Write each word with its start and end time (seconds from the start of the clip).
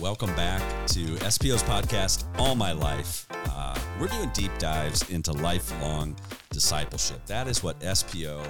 Welcome 0.00 0.34
back 0.36 0.86
to 0.88 1.16
SPO's 1.30 1.62
podcast, 1.64 2.24
All 2.38 2.54
My 2.54 2.70
Life. 2.72 3.26
Uh, 3.30 3.76
we're 3.98 4.06
doing 4.06 4.30
deep 4.34 4.56
dives 4.58 5.08
into 5.10 5.32
lifelong 5.32 6.16
discipleship. 6.50 7.24
That 7.26 7.48
is 7.48 7.64
what 7.64 7.80
SPO 7.80 8.46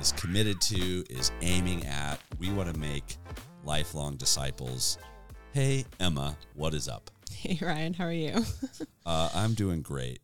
is 0.00 0.12
committed 0.12 0.60
to, 0.62 1.04
is 1.08 1.32
aiming 1.40 1.86
at. 1.86 2.20
We 2.38 2.50
want 2.50 2.72
to 2.74 2.78
make 2.78 3.16
lifelong 3.64 4.16
disciples. 4.16 4.98
Hey, 5.52 5.86
Emma, 5.98 6.36
what 6.54 6.74
is 6.74 6.88
up? 6.88 7.10
Hey, 7.30 7.58
Ryan, 7.60 7.94
how 7.94 8.04
are 8.04 8.12
you? 8.12 8.44
Uh, 9.04 9.28
I'm 9.34 9.54
doing 9.54 9.82
great. 9.82 10.20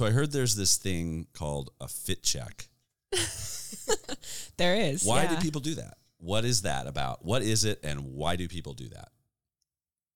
So 0.00 0.06
I 0.06 0.12
heard 0.12 0.32
there's 0.32 0.56
this 0.56 0.78
thing 0.78 1.26
called 1.34 1.72
a 1.78 1.86
fit 1.86 2.22
check. 2.22 2.68
there 4.56 4.74
is. 4.74 5.04
Why 5.04 5.24
yeah. 5.24 5.34
do 5.34 5.42
people 5.42 5.60
do 5.60 5.74
that? 5.74 5.98
What 6.16 6.46
is 6.46 6.62
that 6.62 6.86
about? 6.86 7.22
What 7.22 7.42
is 7.42 7.66
it, 7.66 7.80
and 7.84 8.14
why 8.14 8.36
do 8.36 8.48
people 8.48 8.72
do 8.72 8.88
that? 8.88 9.10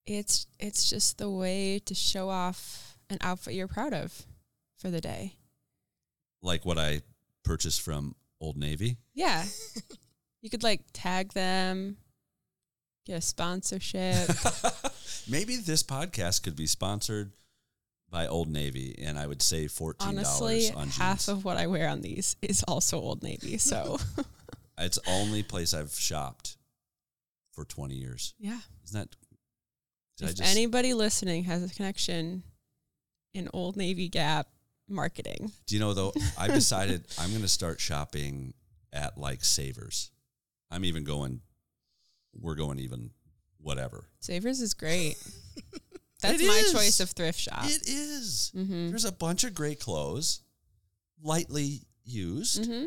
It's 0.07 0.47
it's 0.59 0.89
just 0.89 1.19
the 1.19 1.29
way 1.29 1.77
to 1.85 1.93
show 1.93 2.29
off 2.29 2.97
an 3.11 3.19
outfit 3.21 3.53
you're 3.53 3.67
proud 3.67 3.93
of 3.93 4.25
for 4.75 4.89
the 4.89 5.01
day. 5.01 5.35
Like 6.41 6.65
what 6.65 6.79
I 6.79 7.03
purchased 7.43 7.81
from 7.81 8.15
Old 8.41 8.57
Navy. 8.57 8.97
Yeah. 9.13 9.45
you 10.41 10.49
could 10.49 10.63
like 10.63 10.81
tag 10.93 11.33
them, 11.33 11.97
get 13.05 13.19
a 13.19 13.21
sponsorship. 13.21 14.29
Maybe 15.29 15.57
this 15.57 15.83
podcast 15.83 16.41
could 16.41 16.55
be 16.55 16.65
sponsored 16.65 17.33
by 18.15 18.27
Old 18.27 18.47
Navy, 18.47 18.95
and 19.03 19.19
I 19.19 19.27
would 19.27 19.41
save 19.41 19.73
fourteen 19.73 20.15
dollars 20.15 20.41
Honestly, 20.41 20.71
on 20.73 20.85
jeans. 20.85 20.97
half 20.97 21.27
of 21.27 21.43
what 21.43 21.57
I 21.57 21.67
wear 21.67 21.89
on 21.89 21.99
these 21.99 22.37
is 22.41 22.63
also 22.63 22.97
Old 22.97 23.21
Navy. 23.21 23.57
So 23.65 23.97
it's 24.77 24.97
the 24.99 25.11
only 25.11 25.43
place 25.43 25.73
I've 25.73 25.93
shopped 25.93 26.55
for 27.51 27.65
twenty 27.65 27.95
years. 27.95 28.33
yeah. 28.39 28.59
Isn't 28.85 28.99
that? 29.01 29.15
If 30.25 30.37
just, 30.37 30.49
anybody 30.49 30.93
listening 30.93 31.43
has 31.43 31.69
a 31.69 31.75
connection 31.75 32.43
in 33.33 33.49
Old 33.51 33.75
Navy 33.75 34.07
Gap 34.07 34.47
marketing, 34.87 35.51
do 35.67 35.75
you 35.75 35.81
know 35.81 35.93
though? 35.93 36.13
I've 36.37 36.53
decided 36.63 37.03
I'm 37.19 37.31
going 37.31 37.41
to 37.41 37.49
start 37.49 37.81
shopping 37.81 38.53
at 38.93 39.17
like 39.17 39.43
Savers. 39.43 40.09
I'm 40.71 40.85
even 40.85 41.03
going. 41.03 41.41
We're 42.33 42.55
going 42.55 42.79
even 42.79 43.09
whatever. 43.57 44.05
Savers 44.21 44.61
is 44.61 44.73
great. 44.73 45.17
That's 46.31 46.41
It 46.41 46.47
my 46.47 46.53
is. 46.65 46.71
choice 46.73 46.99
of 46.99 47.09
thrift 47.11 47.39
shop. 47.39 47.65
It 47.65 47.87
is. 47.87 48.51
mm-hmm. 48.55 48.89
There's 48.89 49.05
a 49.05 49.11
bunch 49.11 49.43
of 49.43 49.53
great 49.53 49.79
clothes, 49.79 50.41
lightly 51.21 51.81
used, 52.03 52.63
Mm-hmm. 52.63 52.85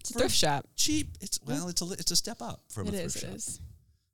It's 0.00 0.10
a 0.10 0.14
thrift 0.14 0.34
shop. 0.34 0.66
cheap. 0.76 1.16
It's 1.20 1.40
well, 1.44 1.68
it's 1.68 1.80
a 1.80 1.84
li- 1.84 1.96
it's 1.98 2.10
a 2.12 2.16
step 2.16 2.40
up 2.40 2.62
from 2.70 2.86
It 2.86 2.94
a 2.94 2.98
thrift 2.98 3.16
It 3.16 3.20
shop. 3.20 3.30
is. 3.34 3.60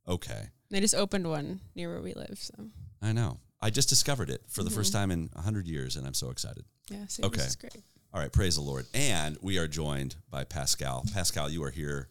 Okay, 0.09 0.49
They 0.71 0.81
just 0.81 0.95
opened 0.95 1.29
one 1.29 1.61
near 1.75 1.91
where 1.91 2.01
we 2.03 2.15
live. 2.15 2.39
So 2.41 2.55
I 3.03 3.13
know. 3.13 3.39
I 3.61 3.71
just 3.71 3.89
discovered 3.89 4.29
it 4.31 4.43
for 4.49 4.63
the 4.63 4.71
first 4.71 4.91
Mhm. 4.91 4.97
time 4.97 5.11
in 5.11 5.29
hundred 5.37 5.67
years, 5.69 5.97
and 5.97 6.07
I'm 6.07 6.15
so 6.15 6.31
excited. 6.31 6.65
yeah, 6.91 7.07
Savers 7.07 7.27
Okay. 7.33 7.47
is 7.47 7.57
great. 7.57 7.83
All 8.13 8.21
right, 8.21 8.33
praise 8.33 8.55
the 8.57 8.61
Lord. 8.63 8.87
And 8.95 9.37
we 9.41 9.59
are 9.59 9.67
joined 9.69 10.17
by 10.31 10.45
Pascale. 10.45 11.05
Pascale, 11.13 11.51
you 11.51 11.63
are 11.65 11.71
here 11.71 12.09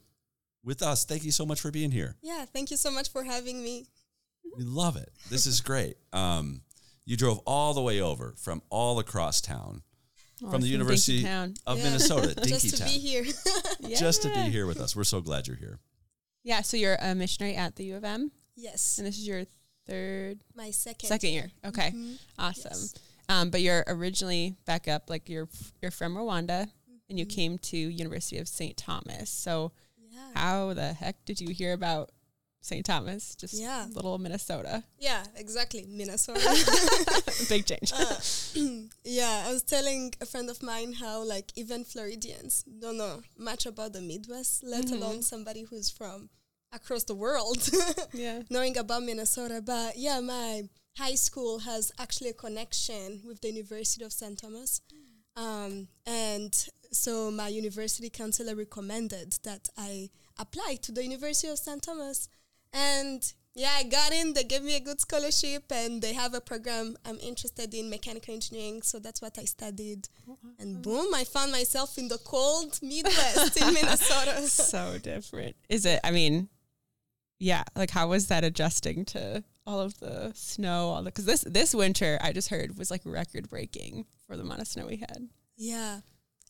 with 0.64 0.81
us. 0.81 1.05
Thank 1.05 1.23
you 1.23 1.31
so 1.31 1.45
much 1.45 1.59
for 1.59 1.69
being 1.71 1.91
here. 1.91 2.16
Yeah, 2.21 2.45
thank 2.45 2.71
you 2.71 2.77
so 2.77 2.89
much 2.91 3.09
for 3.09 3.23
having 3.23 3.61
me. 3.64 3.88
We 4.57 4.63
love 4.63 4.95
it. 4.97 5.11
This 5.29 5.45
is 5.45 5.61
great. 5.61 5.97
Um, 6.11 6.61
you 7.05 7.17
drove 7.17 7.39
all 7.45 7.73
the 7.73 7.81
way 7.81 7.99
over 8.01 8.33
from 8.37 8.61
all 8.69 8.99
across 8.99 9.41
town, 9.41 9.81
Oh, 10.43 10.49
from 10.51 10.61
the 10.61 10.67
University 10.67 11.23
Town. 11.23 11.53
of 11.65 11.77
Yeah. 11.77 11.83
Minnesota, 11.85 12.33
Just 12.45 12.77
to 12.77 12.83
be 12.83 12.89
here. 12.99 13.23
just 13.89 14.21
to 14.23 14.29
be 14.29 14.49
here 14.49 14.65
with 14.65 14.79
us. 14.79 14.95
We're 14.95 15.03
so 15.05 15.21
glad 15.21 15.47
you're 15.47 15.55
here. 15.57 15.79
Yeah, 16.43 16.61
so 16.61 16.75
you're 16.77 16.97
a 17.02 17.15
missionary 17.15 17.55
at 17.55 17.75
the 17.77 17.86
U 17.86 17.95
of 17.95 18.03
M, 18.03 18.31
yes, 18.55 18.97
and 18.97 19.08
this 19.08 19.17
is 19.17 19.25
your 19.27 19.43
third, 19.87 20.39
my 20.55 20.71
second. 20.71 21.08
second 21.08 21.30
year. 21.30 21.52
Okay, 21.65 21.92
Mhm. 21.92 22.17
awesome. 22.37 22.71
Yes. 22.73 22.93
Um, 23.30 23.49
but 23.49 23.61
you're 23.61 23.83
originally 23.87 24.55
back 24.65 24.87
up, 24.89 25.09
like 25.09 25.30
you're 25.30 25.47
you're 25.81 25.92
from 25.92 26.15
Rwanda, 26.15 26.69
and 27.09 27.17
you 27.17 27.25
Mhm. 27.25 27.30
came 27.36 27.58
to 27.59 27.77
University 27.77 28.37
of 28.37 28.47
St. 28.49 28.75
Thomas. 28.75 29.30
So 29.30 29.71
Yeah. 30.09 30.31
how 30.36 30.73
the 30.73 30.92
heck 30.93 31.23
did 31.25 31.39
you 31.39 31.53
hear 31.53 31.71
about 31.73 32.11
St. 32.63 32.85
Thomas? 32.85 33.35
Just 33.35 33.55
Yeah. 33.55 33.85
little 33.93 34.17
Minnesota. 34.17 34.83
Yeah, 34.97 35.23
exactly. 35.35 35.85
Minnesota. 35.87 36.39
Big 37.49 37.65
change. 37.65 37.91
Uh, 37.93 38.15
yeah, 39.03 39.43
I 39.47 39.51
was 39.53 39.63
telling 39.63 40.13
a 40.21 40.25
friend 40.25 40.49
of 40.49 40.63
mine 40.63 40.93
how 40.93 41.23
like 41.23 41.51
even 41.57 41.83
Floridians 41.83 42.63
don't 42.79 42.97
know 42.97 43.21
much 43.37 43.65
about 43.65 43.91
the 43.93 44.01
Midwest, 44.01 44.63
let 44.63 44.85
Mhm. 44.85 44.93
alone 44.93 45.21
somebody 45.23 45.63
who's 45.63 45.89
from 45.89 46.29
across 46.71 47.03
the 47.03 47.15
world 47.15 47.69
yeah. 48.13 48.43
knowing 48.49 48.77
about 48.77 49.03
Minnesota. 49.03 49.61
But 49.61 49.97
yeah, 49.97 50.21
my 50.21 50.69
high 50.97 51.15
school 51.15 51.59
has 51.59 51.91
actually 51.99 52.30
a 52.30 52.33
connection 52.45 53.21
with 53.27 53.41
the 53.41 53.49
University 53.51 54.05
of 54.05 54.13
St. 54.13 54.37
Thomas. 54.39 54.80
Um, 55.35 55.87
and 56.05 56.53
so 56.93 57.30
my 57.31 57.47
university 57.49 58.09
counselor 58.09 58.55
recommended 58.55 59.35
that 59.43 59.67
I 59.77 60.11
apply 60.39 60.77
to 60.83 60.91
the 60.93 61.03
University 61.03 61.49
of 61.51 61.57
St. 61.59 61.81
Thomas. 61.81 62.30
And 62.73 63.34
yeah, 63.56 63.72
I 63.78 63.84
got 63.84 64.11
in. 64.11 64.34
They 64.34 64.44
gave 64.44 64.64
me 64.64 64.76
a 64.76 64.80
good 64.80 65.00
scholarship, 65.00 65.66
and 65.72 66.02
they 66.02 66.14
have 66.14 66.34
a 66.34 66.42
program 66.42 66.98
I'm 67.06 67.20
interested 67.20 67.73
in 67.73 67.89
mechanical 67.89 68.34
engineering. 68.34 68.82
So 68.82 68.98
that's 69.00 69.22
what 69.22 69.38
I 69.38 69.45
studied. 69.45 70.10
And 70.60 70.82
boom, 70.82 71.14
I 71.14 71.23
found 71.23 71.52
myself 71.52 71.98
in 71.98 72.08
the 72.08 72.17
cold 72.17 72.80
Midwest 72.82 73.61
in 73.61 73.73
Minnesota. 73.73 74.42
so 74.48 74.98
different. 74.98 75.56
Is 75.70 75.86
it? 75.86 76.00
I 76.04 76.10
mean, 76.11 76.50
yeah. 77.39 77.64
Like, 77.76 77.92
how 77.92 78.08
was 78.08 78.28
that 78.28 78.44
adjusting 78.44 79.05
to 79.05 79.44
all 79.67 79.80
of 79.80 80.00
the 80.00 80.32
snow? 80.34 80.90
All 80.90 81.04
the 81.04 81.11
because 81.11 81.26
this 81.26 81.42
this 81.42 81.76
winter 81.76 82.17
I 82.22 82.34
just 82.34 82.50
heard 82.50 82.78
was 82.80 82.90
like 82.90 83.02
record 83.05 83.50
breaking 83.50 84.05
for 84.26 84.36
the 84.36 84.42
amount 84.42 84.61
of 84.61 84.67
snow 84.67 84.88
we 84.88 84.98
had. 84.98 85.28
Yeah. 85.58 86.00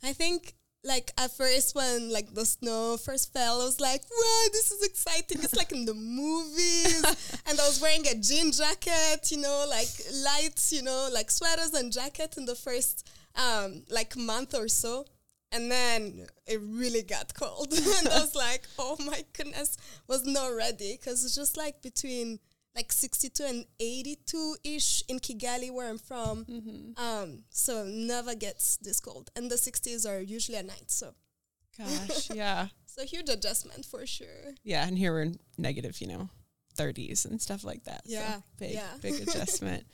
I 0.01 0.13
think 0.13 0.55
like 0.83 1.11
at 1.17 1.31
first 1.31 1.75
when 1.75 2.11
like 2.11 2.33
the 2.33 2.45
snow 2.45 2.97
first 2.97 3.31
fell, 3.31 3.61
I 3.61 3.65
was 3.65 3.79
like, 3.79 4.01
wow, 4.03 4.47
this 4.51 4.71
is 4.71 4.83
exciting. 4.83 5.39
It's 5.41 5.55
like 5.55 5.71
in 5.71 5.85
the 5.85 5.93
movies. 5.93 7.03
and 7.47 7.59
I 7.59 7.67
was 7.67 7.79
wearing 7.81 8.05
a 8.07 8.15
jean 8.15 8.51
jacket, 8.51 9.31
you 9.31 9.37
know, 9.37 9.65
like 9.69 9.87
lights, 10.25 10.73
you 10.73 10.83
know, 10.83 11.09
like 11.11 11.31
sweaters 11.31 11.73
and 11.73 11.91
jacket 11.91 12.35
in 12.37 12.45
the 12.45 12.55
first 12.55 13.07
um 13.35 13.83
like 13.89 14.17
month 14.17 14.53
or 14.53 14.67
so. 14.67 15.05
And 15.51 15.71
then 15.71 16.25
it 16.47 16.59
really 16.61 17.03
got 17.03 17.33
cold. 17.35 17.71
and 17.71 18.07
I 18.09 18.19
was 18.19 18.35
like, 18.35 18.63
oh 18.77 18.97
my 19.05 19.23
goodness, 19.37 19.77
was 20.07 20.25
not 20.25 20.47
ready 20.47 20.97
because 20.99 21.23
it's 21.23 21.35
just 21.35 21.55
like 21.55 21.81
between 21.81 22.39
like 22.75 22.91
62 22.91 23.43
and 23.43 23.65
82 23.79 24.57
ish 24.63 25.03
in 25.07 25.19
Kigali, 25.19 25.71
where 25.71 25.89
I'm 25.89 25.97
from. 25.99 26.45
Mm-hmm. 26.45 27.03
Um, 27.03 27.43
so 27.49 27.85
never 27.85 28.33
gets 28.35 28.77
this 28.77 28.99
cold, 28.99 29.29
and 29.35 29.49
the 29.51 29.55
60s 29.55 30.07
are 30.09 30.19
usually 30.21 30.57
at 30.57 30.65
night. 30.65 30.89
So 30.89 31.13
Gosh, 31.77 32.29
yeah, 32.33 32.67
so 32.85 33.03
huge 33.03 33.29
adjustment 33.29 33.85
for 33.85 34.05
sure. 34.05 34.53
yeah. 34.63 34.87
And 34.87 34.97
here 34.97 35.11
we're 35.13 35.23
in 35.23 35.39
negative, 35.57 35.99
you 36.01 36.07
know, 36.07 36.29
thirties 36.75 37.25
and 37.25 37.41
stuff 37.41 37.63
like 37.63 37.83
that. 37.85 38.01
so 38.07 38.13
Yeah, 38.13 38.39
big 38.59 38.71
yeah. 38.73 38.87
big 39.01 39.21
adjustment. 39.27 39.85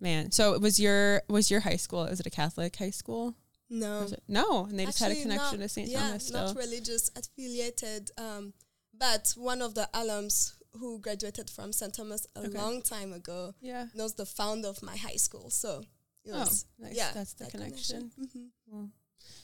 Man, 0.00 0.30
so 0.32 0.58
was 0.58 0.78
your 0.80 1.22
was 1.28 1.50
your 1.50 1.60
high 1.60 1.76
school? 1.76 2.04
Was 2.04 2.20
it 2.20 2.26
a 2.26 2.30
Catholic 2.30 2.74
high 2.76 2.90
school? 2.90 3.34
No, 3.70 4.06
No, 4.28 4.66
and 4.66 4.78
they 4.78 4.84
just 4.84 4.98
had 4.98 5.12
a 5.12 5.22
connection 5.22 5.58
not- 5.60 5.64
to 5.64 5.68
St. 5.70 5.88
yeah, 5.88 6.00
Thomas 6.00 6.26
still. 6.26 6.46
not 6.48 6.56
religious 6.56 7.10
affiliated. 7.16 8.10
Um, 8.18 8.52
but 8.92 9.32
one 9.36 9.62
of 9.62 9.74
the 9.74 9.88
alums 9.94 10.52
who 10.78 10.98
graduated 11.00 11.50
from 11.50 11.72
St. 11.72 11.94
Thomas 11.94 12.26
a 12.36 12.40
Okay. 12.40 12.58
long 12.58 12.82
time 12.82 13.12
ago 13.12 13.54
yeah. 13.60 13.86
knows 13.94 14.14
the 14.14 14.26
founder 14.26 14.68
of 14.68 14.82
my 14.82 14.96
high 14.96 15.16
school. 15.16 15.50
So 15.50 15.82
it 16.24 16.32
Oh, 16.32 16.38
nice. 16.78 16.94
yeah, 16.96 17.12
That's 17.12 17.34
the 17.34 17.44
that 17.44 17.50
connection. 17.50 18.10
Mhm. 18.18 18.90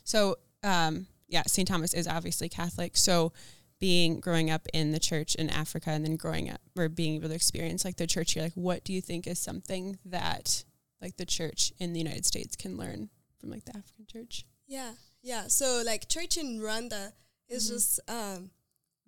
So, 0.05 0.37
um, 0.63 1.07
yeah, 1.29 1.43
St. 1.47 1.69
Thomas 1.69 1.93
is 1.95 2.07
obviously 2.07 2.49
Catholic. 2.49 2.97
So, 2.97 3.33
being 3.81 4.19
growing 4.19 4.51
up 4.51 4.67
in 4.75 4.91
the 4.91 4.99
church 4.99 5.37
in 5.37 5.49
Africa 5.49 5.91
and 5.91 6.05
then 6.05 6.17
growing 6.17 6.51
up 6.51 6.61
or 6.77 6.89
being 6.89 7.15
able 7.15 7.29
to 7.29 7.35
experience 7.35 7.85
like 7.85 7.97
the 7.97 8.09
church 8.09 8.33
here, 8.33 8.43
like 8.43 8.55
what 8.55 8.83
do 8.83 8.93
you 8.93 9.01
think 9.01 9.27
is 9.29 9.39
something 9.39 9.99
that 10.05 10.65
like 11.01 11.17
the 11.17 11.25
church 11.27 11.73
in 11.79 11.93
the 11.93 12.01
United 12.01 12.27
States 12.27 12.57
can 12.57 12.77
learn 12.77 13.09
from 13.39 13.51
like 13.51 13.65
the 13.67 13.77
African 13.77 14.05
church? 14.07 14.45
Yeah, 14.67 14.95
yeah. 15.23 15.47
So 15.47 15.83
like 15.87 16.09
church 16.09 16.37
in 16.37 16.59
Rwanda 16.59 17.13
is 17.49 17.67
Mhm. 17.69 17.73
just 17.75 18.01
um, 18.09 18.51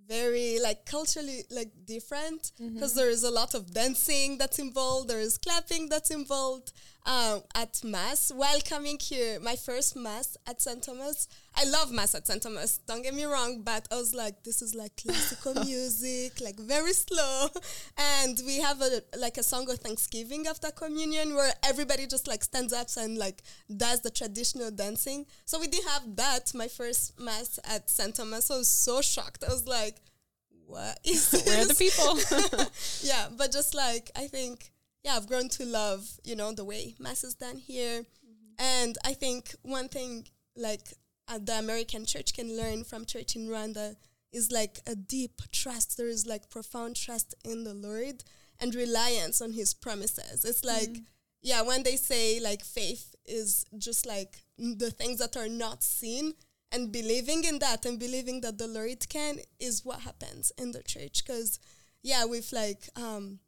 very 0.08 0.58
like 0.60 0.84
culturally 0.86 1.44
like 1.50 1.70
different 1.86 2.52
Mm-hmm. 2.60 2.74
because 2.74 2.94
there 2.94 3.08
is 3.10 3.22
a 3.24 3.30
lot 3.30 3.54
of 3.54 3.72
dancing 3.72 4.38
that's 4.38 4.58
involved. 4.58 5.08
There 5.08 5.20
is 5.20 5.38
clapping 5.38 5.88
that's 5.88 6.10
involved 6.10 6.72
um, 7.06 7.42
at 7.54 7.80
mass. 7.84 8.30
While 8.34 8.60
coming 8.60 8.98
here, 9.00 9.38
my 9.40 9.56
first 9.56 9.96
mass 9.96 10.36
at 10.46 10.60
St. 10.60 10.82
Thomas, 10.82 11.28
I 11.56 11.64
love 11.64 11.92
Mass 11.92 12.14
at 12.14 12.26
St. 12.26 12.42
Thomas. 12.42 12.78
Don't 12.86 13.02
get 13.02 13.14
me 13.14 13.24
wrong, 13.24 13.62
but 13.62 13.86
I 13.90 13.96
was 13.96 14.14
like, 14.14 14.42
this 14.44 14.62
is 14.62 14.74
like 14.74 14.96
classical 14.96 15.54
music, 15.64 16.40
like 16.40 16.58
very 16.58 16.92
slow. 16.92 17.48
And 18.22 18.40
we 18.46 18.60
have 18.60 18.80
a 18.80 19.02
like 19.18 19.36
a 19.36 19.42
song 19.42 19.68
of 19.70 19.78
Thanksgiving 19.78 20.46
after 20.46 20.70
communion 20.70 21.34
where 21.34 21.52
everybody 21.62 22.06
just 22.06 22.26
like 22.26 22.44
stands 22.44 22.72
up 22.72 22.88
and 22.96 23.18
like 23.18 23.42
does 23.76 24.00
the 24.00 24.10
traditional 24.10 24.70
dancing. 24.70 25.26
So 25.44 25.58
we 25.60 25.66
didn't 25.66 25.88
have 25.88 26.16
that. 26.16 26.54
My 26.54 26.68
first 26.68 27.18
Mass 27.20 27.58
at 27.64 27.90
St. 27.90 28.14
Thomas. 28.14 28.50
I 28.50 28.56
was 28.56 28.68
so 28.68 29.02
shocked. 29.02 29.44
I 29.46 29.52
was 29.52 29.66
like, 29.66 29.96
what 30.66 30.98
is 31.04 31.30
this? 31.30 31.46
Where 31.46 31.62
are 31.62 31.66
the 31.66 31.74
people? 31.74 32.68
yeah, 33.02 33.26
but 33.36 33.52
just 33.52 33.74
like 33.74 34.10
I 34.16 34.28
think, 34.28 34.70
yeah, 35.04 35.16
I've 35.16 35.26
grown 35.26 35.48
to 35.50 35.66
love, 35.66 36.08
you 36.24 36.36
know, 36.36 36.52
the 36.52 36.64
way 36.64 36.94
mass 36.98 37.24
is 37.24 37.34
done 37.34 37.58
here. 37.58 38.00
Mm-hmm. 38.00 38.84
And 38.84 38.98
I 39.04 39.14
think 39.14 39.54
one 39.62 39.88
thing 39.88 40.26
like 40.56 40.86
uh, 41.30 41.38
the 41.38 41.58
American 41.58 42.04
church 42.04 42.34
can 42.34 42.56
learn 42.56 42.84
from 42.84 43.04
church 43.04 43.36
in 43.36 43.48
Rwanda 43.48 43.96
is 44.32 44.50
like 44.50 44.80
a 44.86 44.94
deep 44.94 45.40
trust. 45.52 45.96
There 45.96 46.08
is 46.08 46.26
like 46.26 46.50
profound 46.50 46.96
trust 46.96 47.34
in 47.44 47.64
the 47.64 47.74
Lord 47.74 48.24
and 48.58 48.74
reliance 48.74 49.40
on 49.40 49.52
his 49.52 49.74
promises. 49.74 50.44
It's 50.44 50.64
like, 50.64 50.98
yeah, 51.42 51.62
when 51.62 51.82
they 51.82 51.96
say 51.96 52.40
like 52.40 52.64
faith 52.64 53.14
is 53.24 53.64
just 53.78 54.06
like 54.06 54.42
the 54.58 54.90
things 54.90 55.18
that 55.18 55.36
are 55.36 55.48
not 55.48 55.82
seen 55.82 56.34
and 56.72 56.92
believing 56.92 57.44
in 57.44 57.58
that 57.60 57.84
and 57.84 57.98
believing 57.98 58.40
that 58.42 58.58
the 58.58 58.68
Lord 58.68 59.08
can 59.08 59.38
is 59.58 59.84
what 59.84 60.00
happens 60.00 60.52
in 60.58 60.72
the 60.72 60.82
church. 60.82 61.24
Because, 61.24 61.58
yeah, 62.02 62.24
with 62.24 62.52
like 62.52 62.88
um, 62.96 63.40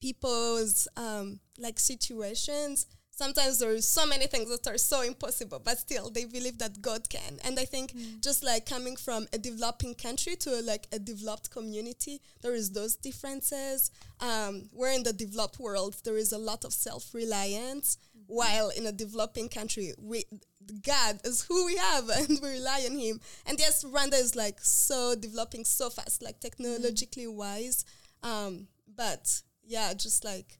people's 0.00 0.88
um, 0.96 1.40
like 1.58 1.78
situations, 1.78 2.86
sometimes 3.18 3.58
there 3.58 3.72
are 3.72 3.80
so 3.80 4.06
many 4.06 4.28
things 4.28 4.48
that 4.48 4.72
are 4.72 4.78
so 4.78 5.02
impossible, 5.02 5.60
but 5.62 5.76
still 5.76 6.08
they 6.08 6.24
believe 6.24 6.58
that 6.58 6.80
God 6.80 7.08
can. 7.08 7.38
And 7.44 7.58
I 7.58 7.64
think 7.64 7.92
just 8.20 8.44
like 8.44 8.64
coming 8.64 8.96
from 8.96 9.26
a 9.32 9.38
developing 9.38 9.94
country 9.94 10.36
to 10.36 10.50
a, 10.60 10.62
like 10.62 10.86
a 10.92 11.00
developed 11.00 11.50
community, 11.50 12.20
there 12.42 12.54
is 12.54 12.70
those 12.70 12.94
differences. 12.94 13.90
Um, 14.20 14.68
where 14.72 14.94
in 14.94 15.02
the 15.02 15.12
developed 15.12 15.58
world 15.58 15.96
there 16.04 16.16
is 16.16 16.32
a 16.32 16.38
lot 16.38 16.64
of 16.64 16.72
self 16.72 17.12
reliance, 17.12 17.98
while 18.26 18.68
in 18.70 18.86
a 18.86 18.92
developing 18.92 19.48
country 19.48 19.94
we 20.00 20.24
God 20.82 21.20
is 21.24 21.42
who 21.42 21.66
we 21.66 21.76
have 21.76 22.08
and 22.20 22.38
we 22.40 22.50
rely 22.50 22.86
on 22.88 22.96
Him. 22.96 23.20
And 23.46 23.58
yes, 23.58 23.84
Rwanda 23.84 24.14
is 24.14 24.36
like 24.36 24.60
so 24.60 25.16
developing 25.16 25.64
so 25.64 25.90
fast, 25.90 26.22
like 26.22 26.38
technologically 26.38 27.26
wise. 27.26 27.84
Um, 28.22 28.68
but 28.96 29.42
yeah, 29.66 29.92
just 29.94 30.24
like 30.24 30.58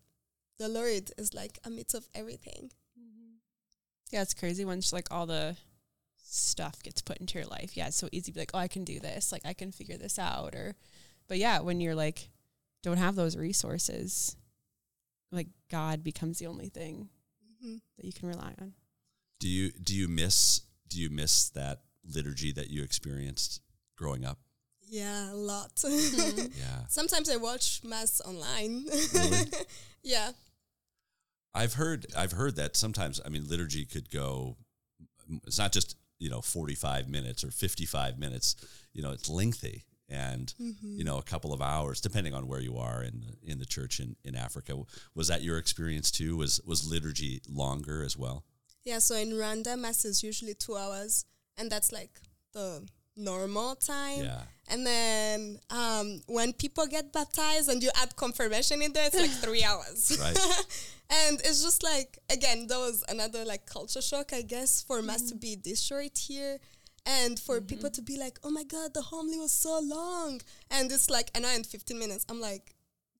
the 0.59 0.69
Lord 0.69 1.11
is 1.17 1.35
like 1.35 1.59
amidst 1.65 1.95
of 1.95 2.07
everything. 2.15 2.71
yeah, 4.11 4.23
it's 4.23 4.35
crazy 4.35 4.65
when 4.65 4.81
just 4.81 4.93
like 4.93 5.09
all 5.11 5.27
the 5.27 5.57
stuff 6.31 6.83
gets 6.83 7.01
put 7.03 7.19
into 7.19 7.39
your 7.39 7.47
life. 7.47 7.77
Yeah, 7.77 7.89
it's 7.89 7.97
so 7.97 8.09
easy 8.13 8.31
to 8.31 8.35
be 8.35 8.41
like, 8.41 8.51
oh, 8.55 8.59
I 8.59 8.69
can 8.69 8.85
do 8.85 9.01
this. 9.01 9.33
Like 9.33 9.43
I 9.45 9.53
can 9.55 9.73
figure 9.73 9.97
this 9.97 10.19
out. 10.19 10.55
Or, 10.55 10.75
but 11.29 11.39
yeah, 11.39 11.61
when 11.61 11.81
you're 11.81 11.95
like, 11.95 12.29
don't 12.83 12.97
have 12.99 13.15
those 13.17 13.37
resources, 13.37 14.37
like 15.33 15.49
God 15.71 16.03
becomes 16.05 16.39
the 16.39 16.47
only 16.47 16.69
thing 16.69 17.09
Mhm. 17.65 17.81
that 17.97 18.05
you 18.07 18.13
can 18.13 18.29
rely 18.29 18.55
on. 18.61 18.75
Do 19.41 19.49
you 19.49 19.71
do 19.73 19.95
you 19.95 20.09
miss 20.09 20.63
do 20.89 21.01
you 21.01 21.11
miss 21.11 21.49
that 21.51 21.83
liturgy 22.05 22.53
that 22.53 22.71
you 22.71 22.83
experienced 22.83 23.61
growing 23.97 24.25
up? 24.25 24.39
Yeah, 24.89 25.33
a 25.33 25.35
lot. 25.35 25.73
Yeah. 25.85 26.87
Sometimes 26.89 27.29
I 27.29 27.37
watch 27.37 27.83
mass 27.85 28.21
online. 28.25 28.87
Really? 29.13 29.47
yeah. 30.03 30.33
I've 31.59 31.75
heard 31.75 32.07
I've 32.17 32.33
heard 32.33 32.55
that 32.57 32.77
sometimes 32.77 33.21
I 33.25 33.29
mean 33.29 33.49
liturgy 33.49 33.85
could 33.85 34.11
go 34.11 34.57
it's 35.45 35.59
not 35.59 35.73
just, 35.73 35.97
you 36.19 36.31
know, 36.31 36.41
45 36.41 37.09
minutes 37.09 37.45
or 37.45 37.51
55 37.51 38.19
minutes, 38.19 38.57
you 38.95 39.03
know, 39.03 39.13
it's 39.13 39.29
lengthy 39.29 39.85
and 40.09 40.55
mm-hmm. 40.59 40.97
you 40.97 41.05
know 41.05 41.19
a 41.19 41.23
couple 41.23 41.53
of 41.53 41.61
hours 41.61 42.01
depending 42.01 42.33
on 42.33 42.49
where 42.49 42.61
you 42.61 42.79
are 42.79 43.03
in 43.03 43.21
the, 43.21 43.53
in 43.53 43.59
the 43.59 43.67
church 43.67 44.01
in, 44.01 44.17
in 44.25 44.37
Africa. 44.37 44.75
Was 45.15 45.29
that 45.29 45.43
your 45.43 45.59
experience 45.59 46.11
too? 46.11 46.37
Was 46.37 46.61
was 46.65 46.89
liturgy 46.89 47.43
longer 47.49 48.03
as 48.03 48.17
well? 48.17 48.45
Yeah, 48.85 49.01
so 49.01 49.17
in 49.17 49.33
Rwanda, 49.33 49.79
mass 49.79 50.05
is 50.05 50.23
usually 50.23 50.55
two 50.55 50.77
hours, 50.77 51.27
and 51.59 51.71
that's 51.71 51.93
like 51.93 52.21
the 52.55 52.89
normal 53.19 53.75
time. 53.77 54.25
Yeah. 54.25 54.43
And 54.71 54.87
then 54.87 55.59
um, 55.71 56.21
when 56.27 56.53
people 56.53 56.87
get 56.87 57.13
baptized 57.13 57.69
and 57.71 57.83
you 57.83 57.91
add 58.01 58.15
confirmation 58.17 58.83
in 58.83 58.93
there, 58.93 59.07
it's 59.07 59.19
like 59.19 59.31
three 59.31 59.65
hours. 59.69 60.17
Right. 60.21 60.39
and 61.11 61.41
it's 61.41 61.63
just 61.63 61.83
like, 61.83 62.19
again, 62.31 62.67
that 62.67 62.77
was 62.79 63.05
another 63.09 63.45
like 63.45 63.67
culture 63.67 64.03
shock, 64.03 64.33
I 64.33 64.43
guess, 64.43 64.83
for 64.83 65.01
mass 65.03 65.23
to 65.31 65.35
be 65.35 65.57
this 65.57 65.81
short 65.81 66.19
here. 66.19 66.59
And 67.07 67.39
for 67.41 67.63
people 67.63 67.89
to 67.91 68.03
be 68.03 68.19
like, 68.19 68.39
oh 68.45 68.51
my 68.51 68.65
God, 68.65 68.93
the 68.93 69.01
homily 69.01 69.39
was 69.39 69.53
so 69.53 69.81
long. 69.83 70.43
And 70.71 70.93
it's 70.93 71.09
like 71.09 71.31
an 71.35 71.45
hour 71.47 71.55
and 71.55 71.65
15 71.65 71.99
minutes. 71.99 72.27
I'm 72.29 72.41
like, 72.41 72.75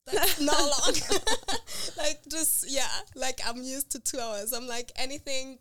that's 0.05 0.39
not 0.41 0.59
long. 0.59 0.95
like, 1.97 2.19
just, 2.29 2.69
yeah, 2.69 2.87
like 3.15 3.39
I'm 3.47 3.63
used 3.63 3.91
to 3.91 3.99
two 3.99 4.19
hours. 4.19 4.53
I'm 4.53 4.67
like, 4.67 4.91
anything 4.95 5.57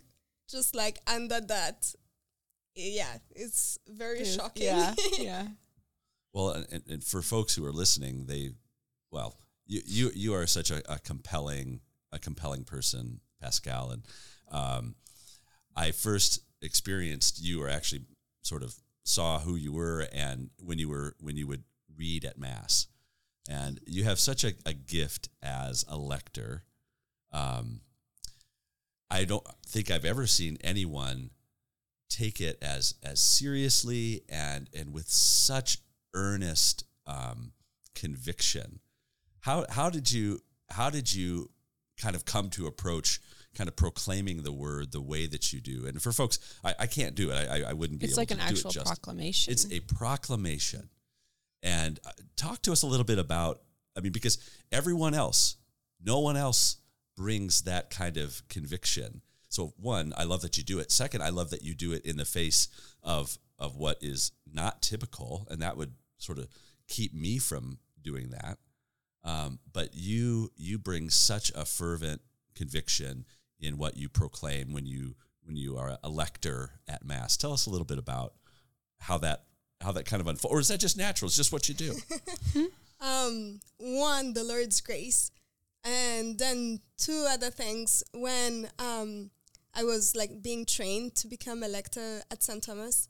just 0.51 0.75
like 0.75 0.99
under 1.07 1.41
that, 1.41 1.95
yeah, 2.79 3.19
it's 3.35 3.79
very 3.89 4.21
Is- 4.21 4.35
shocking. 4.35 4.65
Yeah. 4.65 4.95
yeah. 5.19 5.47
Well, 6.33 6.51
and, 6.71 6.83
and 6.89 7.05
for 7.05 7.23
folks 7.23 7.55
who 7.55 7.65
are 7.65 7.73
listening, 7.73 8.27
they, 8.27 8.51
well, 9.11 9.37
you 9.67 9.81
you, 9.85 10.11
you 10.15 10.35
are 10.35 10.47
such 10.47 10.71
a, 10.71 10.83
a 10.91 10.99
compelling 10.99 11.81
a 12.13 12.19
compelling 12.19 12.65
person, 12.65 13.21
Pascale, 13.43 13.93
and 13.93 14.03
um, 14.51 14.95
I 15.77 15.91
first 15.91 16.41
experienced 16.63 17.43
you, 17.43 17.63
or 17.63 17.69
actually 17.69 18.03
sort 18.43 18.63
of 18.63 18.75
saw 19.05 19.41
who 19.41 19.57
you 19.57 19.73
were, 19.73 20.07
and 20.13 20.51
when 20.63 20.79
you 20.79 20.89
were 20.89 21.15
when 21.21 21.37
you 21.37 21.47
would 21.47 21.65
read 21.97 22.25
at 22.25 22.39
mass, 22.39 22.87
and 23.49 23.81
you 23.87 24.05
have 24.05 24.19
such 24.19 24.45
a, 24.45 24.53
a 24.65 24.73
gift 24.73 25.29
as 25.43 25.85
a 25.89 25.97
lector. 25.97 26.65
Um, 27.33 27.81
I 29.11 29.25
don't 29.25 29.47
think 29.67 29.91
I've 29.91 30.05
ever 30.05 30.27
seen 30.27 30.59
anyone 30.63 31.31
take 32.09 32.41
it 32.41 32.59
as 32.63 32.95
as 33.03 33.21
seriously 33.21 34.23
and 34.29 34.69
and 34.75 34.93
with 34.93 35.09
such 35.09 35.79
earnest 36.15 36.85
um, 37.07 37.53
conviction. 37.95 38.81
How 39.41 39.67
how 39.71 39.91
did 39.91 40.11
you 40.11 40.41
how 40.71 40.91
did 40.91 41.13
you 41.13 41.51
kind 42.01 42.15
of 42.15 42.25
come 42.25 42.51
to 42.51 42.67
approach 42.67 43.21
kind 43.57 43.67
of 43.69 43.75
proclaiming 43.77 44.43
the 44.43 44.53
word 44.53 44.93
the 44.93 45.01
way 45.01 45.27
that 45.27 45.53
you 45.53 45.61
do? 45.61 45.87
And 45.87 46.01
for 46.01 46.13
folks, 46.13 46.39
I, 46.65 46.75
I 46.81 46.87
can't 46.87 47.15
do 47.15 47.31
it. 47.31 47.49
I, 47.49 47.71
I- 47.71 47.73
wouldn't 47.73 47.99
be 48.01 48.05
It's 48.07 48.15
able 48.15 48.21
like 48.23 48.29
to 48.29 48.35
an 48.35 48.41
do 48.41 48.55
it 48.55 48.67
actual 48.67 48.83
proclamation. 48.85 49.53
It's 49.53 49.71
a 49.73 49.81
proclamation. 49.81 50.91
And 51.63 51.99
uh, 52.07 52.11
talk 52.37 52.63
to 52.63 52.73
us 52.73 52.83
a 52.83 52.87
little 52.87 53.05
bit 53.05 53.19
about, 53.19 53.61
I 53.97 54.01
mean, 54.01 54.13
because 54.13 54.39
everyone 54.71 55.13
else, 55.15 55.57
no 56.01 56.21
one 56.21 56.37
else 56.37 56.77
brings 57.17 57.63
that 57.63 57.91
kind 57.91 58.17
of 58.17 58.47
conviction. 58.49 59.23
So 59.49 59.73
one, 59.77 60.13
I 60.17 60.25
love 60.25 60.43
that 60.43 60.59
you 60.59 60.65
do 60.65 60.79
it. 60.79 60.93
Second, 60.93 61.23
I 61.23 61.31
love 61.31 61.51
that 61.51 61.63
you 61.63 61.75
do 61.75 61.93
it 61.93 62.05
in 62.05 62.17
the 62.17 62.25
face 62.25 62.69
of 63.03 63.39
of 63.59 63.77
what 63.77 63.99
is 64.01 64.33
not 64.53 64.83
typical, 64.83 65.47
and 65.51 65.63
that 65.63 65.77
would 65.77 65.93
sort 66.19 66.39
of 66.39 66.49
keep 66.87 67.13
me 67.15 67.39
from 67.39 67.79
doing 68.03 68.31
that. 68.31 68.59
Um, 69.25 69.59
but 69.73 69.91
you 69.95 70.51
you 70.57 70.79
bring 70.79 71.11
such 71.11 71.51
a 71.55 71.65
fervent 71.65 72.21
conviction 72.55 73.25
in 73.61 73.79
what 73.79 73.97
you 73.97 74.09
proclaim 74.09 74.73
when 74.73 74.87
you 74.87 75.17
when 75.45 75.57
you 75.57 75.77
are 75.77 75.99
a 76.03 76.09
lector 76.09 76.71
at 76.87 77.05
mass. 77.05 77.37
Tell 77.37 77.53
us 77.53 77.67
a 77.67 77.71
little 77.71 77.87
bit 77.87 77.99
about 77.99 78.35
how 78.99 79.19
that 79.19 79.45
how 79.81 79.93
that 79.93 80.07
kind 80.07 80.21
of 80.21 80.27
unfolds, 80.27 80.55
or 80.55 80.61
is 80.61 80.69
that 80.69 80.81
just 80.81 80.97
natural? 80.97 81.27
It's 81.27 81.37
just 81.37 81.53
what 81.53 81.69
you 81.69 81.75
do. 81.75 81.95
um, 83.01 83.61
one, 83.79 84.35
the 84.35 84.45
Lord's 84.45 84.81
grace, 84.81 85.31
and 85.85 86.39
then 86.39 86.81
two 86.97 87.27
other 87.29 87.51
things. 87.51 88.03
When 88.13 88.69
um, 88.79 89.31
I 89.75 89.85
was 89.85 90.17
like 90.17 90.43
being 90.43 90.65
trained 90.67 91.15
to 91.17 91.29
become 91.29 91.63
a 91.63 91.69
lector 91.69 92.23
at 92.31 92.43
St. 92.43 92.63
Thomas, 92.63 93.09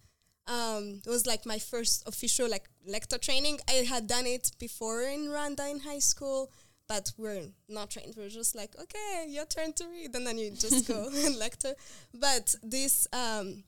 um, 0.49 1.03
it 1.07 1.11
was 1.11 1.27
like 1.27 1.45
my 1.45 1.59
first 1.59 2.09
official 2.09 2.49
like 2.49 2.69
lector 2.87 3.19
training. 3.19 3.61
I 3.69 3.85
had 3.85 4.07
done 4.07 4.27
it 4.27 4.51
before 4.59 5.03
in 5.03 5.29
Rwanda 5.29 5.71
in 5.71 5.81
high 5.81 5.99
school, 5.99 6.51
but 6.89 7.13
we're 7.19 7.43
not 7.69 7.91
trained. 7.91 8.15
We're 8.17 8.31
just 8.31 8.57
like, 8.57 8.75
okay, 8.81 9.27
your 9.29 9.45
turn 9.45 9.75
to 9.75 9.85
read, 9.89 10.15
and 10.15 10.27
then 10.27 10.39
you 10.39 10.51
just 10.51 10.89
go 10.89 11.11
and 11.15 11.37
lecture. 11.39 11.75
But 12.15 12.55
this 12.63 13.07
um, 13.13 13.63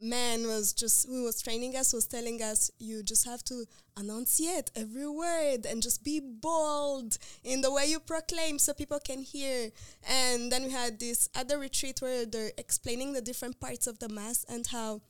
man 0.00 0.46
was 0.46 0.72
just 0.72 1.08
who 1.08 1.24
was 1.24 1.40
training 1.40 1.76
us 1.76 1.92
was 1.92 2.06
telling 2.06 2.42
us 2.42 2.70
you 2.78 3.02
just 3.02 3.24
have 3.24 3.42
to 3.44 3.64
enunciate 3.98 4.70
every 4.76 5.08
word 5.08 5.66
and 5.66 5.82
just 5.82 6.04
be 6.04 6.20
bold 6.20 7.16
in 7.42 7.60
the 7.60 7.72
way 7.72 7.86
you 7.86 8.00
proclaim 8.00 8.58
so 8.58 8.74
people 8.74 8.98
can 8.98 9.22
hear. 9.22 9.70
And 10.08 10.50
then 10.50 10.64
we 10.64 10.70
had 10.70 10.98
this 10.98 11.28
other 11.34 11.58
retreat 11.58 12.02
where 12.02 12.26
they're 12.26 12.52
explaining 12.58 13.12
the 13.12 13.22
different 13.22 13.60
parts 13.60 13.86
of 13.86 13.98
the 13.98 14.08
mass 14.08 14.44
and 14.48 14.66
how 14.66 15.00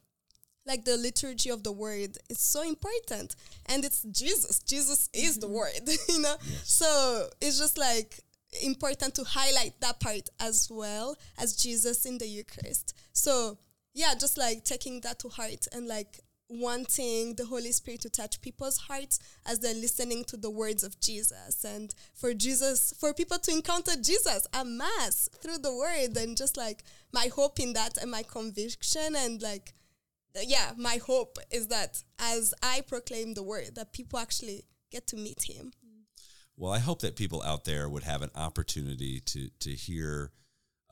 like 0.67 0.85
the 0.85 0.97
liturgy 0.97 1.51
of 1.51 1.63
the 1.63 1.73
word 1.73 2.17
is 2.29 2.39
so 2.39 2.63
important. 2.63 3.37
And 3.67 3.85
it's 3.85 4.03
jesus. 4.03 4.61
Jesus 4.61 5.09
is 5.13 5.39
the 5.39 5.47
mm-hmm. 5.47 5.57
word 5.57 5.89
you 6.09 6.21
know? 6.21 6.37
So 6.63 7.29
it's 7.41 7.59
just 7.59 7.79
like 7.79 8.21
important 8.63 9.17
to 9.17 9.25
highlight 9.25 9.81
that 9.81 9.99
part 9.99 10.29
as 10.39 10.69
well 10.71 11.17
as 11.39 11.57
jesus 11.57 12.07
in 12.07 12.19
the 12.19 12.27
eucharist. 12.27 12.95
So 13.13 13.59
yeah, 13.95 14.15
just 14.19 14.37
like 14.37 14.65
taking 14.65 15.01
that 15.03 15.21
to 15.21 15.29
heart 15.29 15.67
and 15.73 15.87
like 15.87 16.21
wanting 16.49 17.35
the 17.37 17.47
Holy 17.47 17.73
Spirit 17.73 18.03
to 18.03 18.11
touch 18.11 18.41
people's 18.41 18.77
hearts 18.77 19.19
as 19.47 19.61
they're 19.61 19.75
listening 19.75 20.25
to 20.25 20.37
the 20.37 20.51
words 20.51 20.85
of 20.85 21.01
Jesus 21.01 21.65
and 21.65 21.95
for 22.13 22.35
Jesus, 22.35 22.93
for 22.99 23.15
people 23.15 23.39
to 23.39 23.53
encounter 23.53 23.93
Jesus 24.01 24.47
a 24.53 24.65
mass 24.65 25.29
through 25.41 25.59
the 25.59 25.75
word 25.75 26.17
and 26.17 26.37
just 26.37 26.57
like 26.57 26.83
my 27.13 27.31
hope 27.35 27.61
in 27.61 27.73
that 27.73 27.97
and 27.97 28.11
my 28.11 28.23
conviction 28.23 29.17
and 29.17 29.41
like, 29.41 29.73
yeah, 30.43 30.73
my 30.77 30.97
hope 30.97 31.39
is 31.51 31.69
that 31.69 32.03
as 32.19 32.53
I 32.63 32.83
proclaim 32.87 33.35
the 33.35 33.43
word, 33.43 33.77
that 33.77 33.93
people 33.93 34.19
actually 34.19 34.65
get 34.91 35.07
to 35.09 35.17
meet 35.17 35.45
him. 35.45 35.73
Well, 36.57 36.73
I 36.73 36.79
hope 36.79 37.01
that 37.03 37.17
people 37.17 37.43
out 37.43 37.65
there 37.65 37.89
would 37.89 38.05
have 38.05 38.23
an 38.23 38.31
opportunity 38.35 39.21
to 39.21 39.49
to 39.61 39.71
hear 39.71 40.31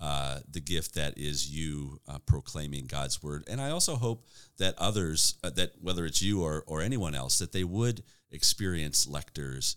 uh, 0.02 0.40
the 0.50 0.60
gift 0.60 0.94
that 0.94 1.16
is 1.16 1.48
you 1.48 2.00
uh, 2.08 2.18
proclaiming 2.26 2.86
God's 2.86 3.22
word, 3.22 3.44
and 3.48 3.60
I 3.60 3.70
also 3.70 3.94
hope 3.94 4.26
that 4.58 4.74
others, 4.78 5.36
uh, 5.44 5.50
that 5.50 5.74
whether 5.80 6.04
it's 6.04 6.20
you 6.20 6.42
or 6.42 6.64
or 6.66 6.82
anyone 6.82 7.14
else, 7.14 7.38
that 7.38 7.52
they 7.52 7.64
would 7.64 8.02
experience 8.30 9.06
lectors 9.06 9.76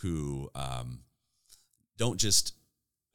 who 0.00 0.50
um, 0.54 1.00
don't 1.96 2.18
just 2.18 2.54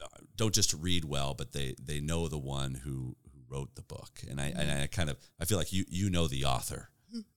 uh, 0.02 0.06
don't 0.36 0.54
just 0.54 0.72
read 0.74 1.04
well, 1.04 1.34
but 1.34 1.52
they 1.52 1.74
they 1.80 2.00
know 2.00 2.26
the 2.26 2.38
one 2.38 2.74
who 2.74 3.16
who 3.32 3.54
wrote 3.54 3.74
the 3.74 3.82
book, 3.82 4.22
and 4.28 4.40
I 4.40 4.46
and 4.56 4.70
I 4.70 4.86
kind 4.86 5.10
of 5.10 5.18
I 5.38 5.44
feel 5.44 5.58
like 5.58 5.72
you 5.72 5.84
you 5.88 6.08
know 6.10 6.26
the 6.26 6.46
author, 6.46 6.88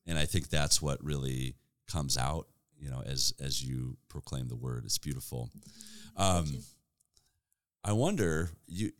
and 0.07 0.17
I 0.17 0.25
think 0.25 0.49
that's 0.49 0.81
what 0.81 1.03
really 1.03 1.55
comes 1.87 2.17
out 2.17 2.47
you 2.79 2.89
know, 2.89 3.03
as 3.05 3.33
as 3.39 3.63
you 3.63 3.97
proclaim 4.07 4.47
the 4.47 4.55
word. 4.55 4.85
It's 4.85 4.97
beautiful. 4.97 5.49
Um, 6.15 6.63
I 7.83 7.93
wonder 7.93 8.49
you. 8.67 8.91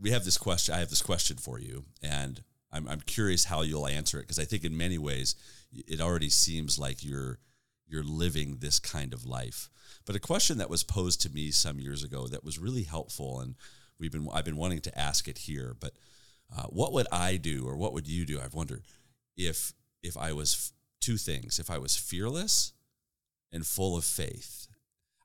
We 0.00 0.10
have 0.10 0.24
this 0.24 0.38
question. 0.38 0.74
I 0.74 0.78
have 0.78 0.90
this 0.90 1.02
question 1.02 1.36
for 1.36 1.58
you, 1.58 1.84
and 2.02 2.42
I'm 2.72 2.88
I'm 2.88 3.00
curious 3.00 3.44
how 3.44 3.62
you'll 3.62 3.86
answer 3.86 4.18
it 4.18 4.22
because 4.22 4.38
I 4.38 4.44
think 4.44 4.64
in 4.64 4.76
many 4.76 4.98
ways 4.98 5.34
it 5.72 6.00
already 6.00 6.28
seems 6.28 6.78
like 6.78 7.04
you're 7.04 7.38
you're 7.86 8.04
living 8.04 8.58
this 8.58 8.78
kind 8.78 9.12
of 9.12 9.24
life. 9.24 9.70
But 10.06 10.16
a 10.16 10.20
question 10.20 10.58
that 10.58 10.70
was 10.70 10.84
posed 10.84 11.20
to 11.22 11.30
me 11.30 11.50
some 11.50 11.80
years 11.80 12.04
ago 12.04 12.28
that 12.28 12.44
was 12.44 12.58
really 12.58 12.84
helpful, 12.84 13.40
and 13.40 13.54
we've 13.98 14.12
been 14.12 14.28
I've 14.32 14.44
been 14.44 14.56
wanting 14.56 14.80
to 14.82 14.98
ask 14.98 15.28
it 15.28 15.38
here. 15.38 15.74
But 15.78 15.92
uh, 16.56 16.64
what 16.64 16.92
would 16.92 17.06
I 17.12 17.36
do, 17.36 17.66
or 17.66 17.76
what 17.76 17.92
would 17.92 18.06
you 18.06 18.24
do? 18.24 18.40
I've 18.40 18.54
wondered 18.54 18.84
if 19.36 19.72
if 20.02 20.16
I 20.16 20.32
was 20.32 20.72
two 21.00 21.16
things. 21.16 21.58
If 21.58 21.70
I 21.70 21.78
was 21.78 21.96
fearless 21.96 22.72
and 23.52 23.66
full 23.66 23.96
of 23.96 24.04
faith? 24.04 24.68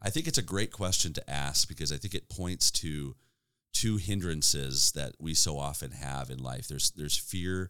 I 0.02 0.10
think 0.10 0.28
it's 0.28 0.38
a 0.38 0.44
great 0.44 0.72
question 0.72 1.14
to 1.14 1.30
ask 1.30 1.68
because 1.68 1.92
I 1.92 1.98
think 1.98 2.14
it 2.14 2.30
points 2.30 2.72
to 2.72 3.16
two 3.74 3.98
hindrances 3.98 4.92
that 4.94 5.14
we 5.20 5.34
so 5.34 5.58
often 5.58 5.92
have 5.92 6.30
in 6.30 6.38
life. 6.38 6.68
There's 6.68 6.92
there's 6.92 7.18
fear 7.18 7.70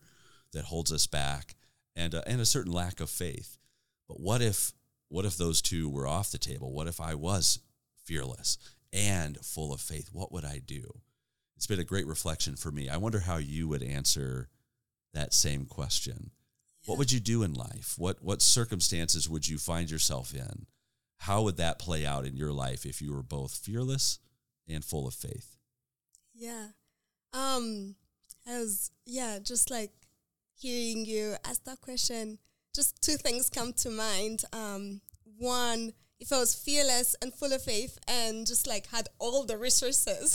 that 0.52 0.66
holds 0.66 0.92
us 0.92 1.08
back 1.08 1.56
and 1.96 2.14
uh, 2.14 2.22
and 2.28 2.40
a 2.40 2.46
certain 2.46 2.72
lack 2.72 3.00
of 3.00 3.10
faith. 3.10 3.58
But 4.08 4.20
what 4.20 4.42
if 4.42 4.74
what 5.10 5.26
if 5.26 5.38
those 5.38 5.62
two 5.62 5.90
were 5.90 6.08
off 6.08 6.32
the 6.32 6.38
table? 6.38 6.72
What 6.72 6.88
if 6.88 7.00
I 7.00 7.16
was 7.16 7.60
fearless 8.04 8.58
and 8.92 9.38
full 9.38 9.74
of 9.74 9.82
faith? 9.82 10.10
What 10.12 10.32
would 10.32 10.46
I 10.46 10.60
do? 10.64 10.84
It's 11.56 11.68
been 11.68 11.80
a 11.80 11.86
great 11.86 12.08
reflection 12.08 12.56
for 12.56 12.72
me. 12.72 12.90
I 12.90 12.98
wonder 12.98 13.22
how 13.22 13.38
you 13.38 13.68
would 13.70 13.84
answer 13.84 14.50
that 15.14 15.34
same 15.34 15.66
question. 15.66 16.32
What 16.86 16.98
would 16.98 17.12
you 17.12 17.20
do 17.20 17.44
in 17.44 17.54
life? 17.54 17.96
What 17.98 18.22
what 18.22 18.42
circumstances 18.42 19.30
would 19.30 19.48
you 19.48 19.58
find 19.58 19.90
yourself 19.90 20.34
in? 20.34 20.66
How 21.20 21.42
would 21.44 21.58
that 21.58 21.80
play 21.80 22.06
out 22.06 22.26
in 22.26 22.36
your 22.36 22.52
life 22.52 22.86
if 22.86 23.02
you 23.02 23.14
were 23.14 23.24
both 23.24 23.56
fearless 23.56 24.20
and 24.68 24.84
full 24.84 25.08
of 25.08 25.14
faith? 25.14 25.56
Yeah. 26.44 26.68
Um 27.32 27.96
I 28.46 28.60
was 28.60 28.92
yeah, 29.06 29.40
just 29.42 29.72
like 29.72 29.92
hearing 30.60 31.06
you 31.06 31.36
ask 31.46 31.64
that 31.64 31.80
question, 31.80 32.38
just 32.76 33.02
two 33.02 33.16
things 33.16 33.50
come 33.50 33.72
to 33.84 33.90
mind. 33.90 34.44
Um 34.52 35.00
one, 35.38 35.94
if 36.20 36.34
I 36.34 36.40
was 36.40 36.54
fearless 36.54 37.16
and 37.22 37.34
full 37.34 37.54
of 37.54 37.64
faith 37.64 37.98
and 38.10 38.46
just 38.46 38.68
like 38.68 38.88
had 38.88 39.08
all 39.20 39.46
the 39.46 39.58
resources, 39.58 40.28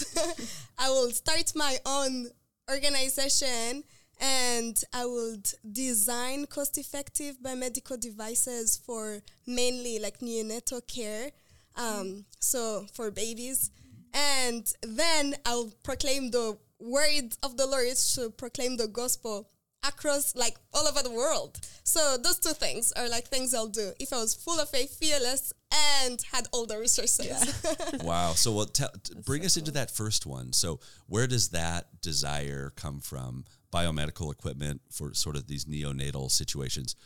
I 0.78 0.88
will 0.88 1.10
start 1.10 1.52
my 1.54 1.76
own 1.84 2.28
organization 2.70 3.84
and 4.18 4.82
I 4.94 5.04
would 5.04 5.46
design 5.70 6.46
cost 6.46 6.78
effective 6.78 7.36
biomedical 7.44 8.00
devices 8.00 8.78
for 8.78 9.20
mainly 9.46 9.98
like 9.98 10.20
neonatal 10.20 10.86
care, 10.88 11.32
um, 11.76 12.24
so 12.40 12.86
for 12.94 13.10
babies. 13.10 13.70
And 14.14 14.70
then 14.82 15.36
I'll 15.44 15.72
proclaim 15.82 16.30
the 16.30 16.58
words 16.80 17.38
of 17.42 17.56
the 17.56 17.66
Lord 17.66 17.96
to 18.14 18.30
proclaim 18.30 18.76
the 18.76 18.88
gospel 18.88 19.48
across 19.86 20.34
like 20.34 20.56
all 20.72 20.86
over 20.86 21.02
the 21.02 21.10
world. 21.10 21.58
So 21.84 22.16
those 22.18 22.38
two 22.38 22.52
things 22.52 22.92
are 22.92 23.08
like 23.08 23.28
things 23.28 23.54
I'll 23.54 23.68
do 23.68 23.92
if 23.98 24.12
I 24.12 24.16
was 24.16 24.34
full 24.34 24.60
of 24.60 24.68
faith, 24.68 24.96
fearless, 24.98 25.52
and 26.04 26.20
had 26.32 26.46
all 26.52 26.66
the 26.66 26.78
resources. 26.78 27.26
Yeah. 27.26 27.98
wow. 28.02 28.32
So, 28.32 28.52
well, 28.52 28.66
t- 28.66 28.84
bring 29.24 29.42
so 29.42 29.46
us 29.46 29.54
cool. 29.54 29.60
into 29.62 29.70
that 29.72 29.90
first 29.90 30.26
one. 30.26 30.52
So, 30.52 30.80
where 31.06 31.26
does 31.26 31.50
that 31.50 32.00
desire 32.00 32.72
come 32.76 33.00
from? 33.00 33.44
Biomedical 33.72 34.32
equipment 34.32 34.80
for 34.90 35.14
sort 35.14 35.36
of 35.36 35.46
these 35.46 35.66
neonatal 35.66 36.30
situations. 36.30 36.96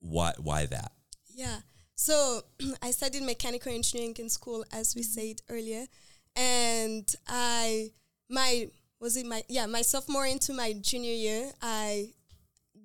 Why? 0.00 0.32
Why 0.38 0.66
that? 0.66 0.92
Yeah. 1.34 1.60
So, 1.94 2.42
I 2.82 2.90
studied 2.90 3.22
mechanical 3.22 3.72
engineering 3.72 4.16
in 4.18 4.28
school, 4.28 4.64
as 4.72 4.94
we 4.94 5.02
mm-hmm. 5.02 5.20
said 5.20 5.42
earlier, 5.48 5.86
and 6.36 7.08
I 7.26 7.90
my 8.28 8.68
was 9.00 9.16
it 9.16 9.26
my 9.26 9.42
yeah 9.48 9.66
my 9.66 9.82
sophomore 9.82 10.26
into 10.26 10.52
my 10.54 10.72
junior 10.72 11.12
year 11.12 11.52
I 11.60 12.14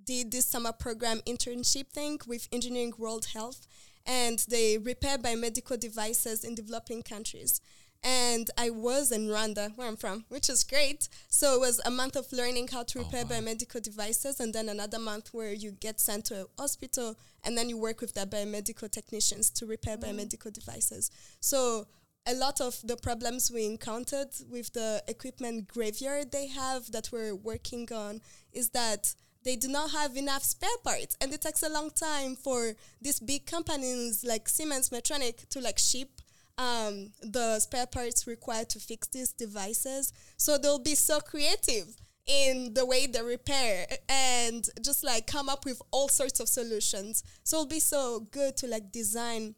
did 0.04 0.32
this 0.32 0.46
summer 0.46 0.72
program 0.72 1.20
internship 1.28 1.88
thing 1.88 2.20
with 2.26 2.48
Engineering 2.52 2.94
World 2.98 3.26
Health, 3.34 3.68
and 4.06 4.40
they 4.50 4.78
repair 4.78 5.18
biomedical 5.18 5.80
devices 5.80 6.44
in 6.44 6.56
developing 6.56 7.04
countries. 7.04 7.62
And 8.04 8.50
I 8.58 8.70
was 8.70 9.12
in 9.12 9.28
Rwanda, 9.28 9.76
where 9.76 9.88
I'm 9.88 9.98
from, 9.98 10.26
which 10.30 10.50
is 10.50 10.64
great. 10.64 11.10
So 11.28 11.56
it 11.56 11.60
was 11.60 11.82
a 11.86 11.92
month 11.92 12.16
of 12.16 12.32
learning 12.32 12.70
how 12.70 12.84
to 12.84 13.00
oh, 13.00 13.04
repair 13.04 13.24
oh, 13.26 13.34
wow. 13.34 13.40
biomedical 13.40 13.82
devices, 13.82 14.40
and 14.40 14.54
then 14.54 14.70
another 14.70 15.00
month 15.00 15.34
where 15.34 15.54
you 15.54 15.72
get 15.72 16.00
sent 16.00 16.26
to 16.26 16.42
a 16.42 16.62
hospital, 16.62 17.16
and 17.44 17.58
then 17.58 17.70
you 17.70 17.78
work 17.78 18.02
with 18.02 18.14
the 18.14 18.22
biomedical 18.22 18.90
technicians 18.90 19.50
to 19.52 19.66
repair 19.66 19.98
mm. 19.98 20.04
biomedical 20.04 20.54
devices. 20.54 21.12
So 21.40 21.88
a 22.28 22.34
lot 22.34 22.60
of 22.60 22.80
the 22.84 22.98
problems 22.98 23.50
we 23.52 23.66
encountered 23.66 24.28
with 24.50 24.74
the 24.74 25.02
equipment 25.08 25.68
graveyard 25.70 26.32
they 26.32 26.48
have 26.48 26.92
that 26.92 27.10
we're 27.12 27.34
working 27.34 27.88
on 27.94 28.20
is 28.52 28.70
that 28.72 29.16
they 29.46 29.56
do 29.56 29.70
not 29.70 29.92
have 29.92 30.18
enough 30.18 30.44
spare 30.44 30.78
parts 30.84 31.16
and 31.22 31.32
it 31.34 31.42
takes 31.42 31.64
a 31.64 31.70
long 31.70 31.90
time 31.90 32.36
for 32.36 32.74
these 33.02 33.22
big 33.22 33.46
companies 33.46 34.26
like 34.26 34.50
Siemens 34.50 34.90
Medtronic 34.90 35.48
to 35.48 35.62
like 35.62 35.80
ship 35.80 36.17
um, 36.58 37.12
the 37.22 37.60
spare 37.60 37.86
parts 37.86 38.28
required 38.28 38.70
to 38.70 38.80
fix 38.80 39.08
these 39.08 39.32
devices. 39.32 40.14
So 40.38 40.58
they'll 40.58 40.80
be 40.80 40.96
so 40.96 41.20
creative 41.20 41.96
in 42.26 42.74
the 42.74 42.86
way 42.86 43.08
they 43.08 43.22
repair 43.22 43.88
and 44.10 44.68
just 44.84 45.04
like 45.04 45.28
come 45.28 45.48
up 45.48 45.66
with 45.66 45.82
all 45.92 46.10
sorts 46.10 46.40
of 46.40 46.50
solutions. 46.50 47.24
So 47.44 47.58
it'll 47.58 47.68
be 47.68 47.80
so 47.80 48.28
good 48.32 48.58
to 48.58 48.68
like 48.68 48.92
design 48.92 49.56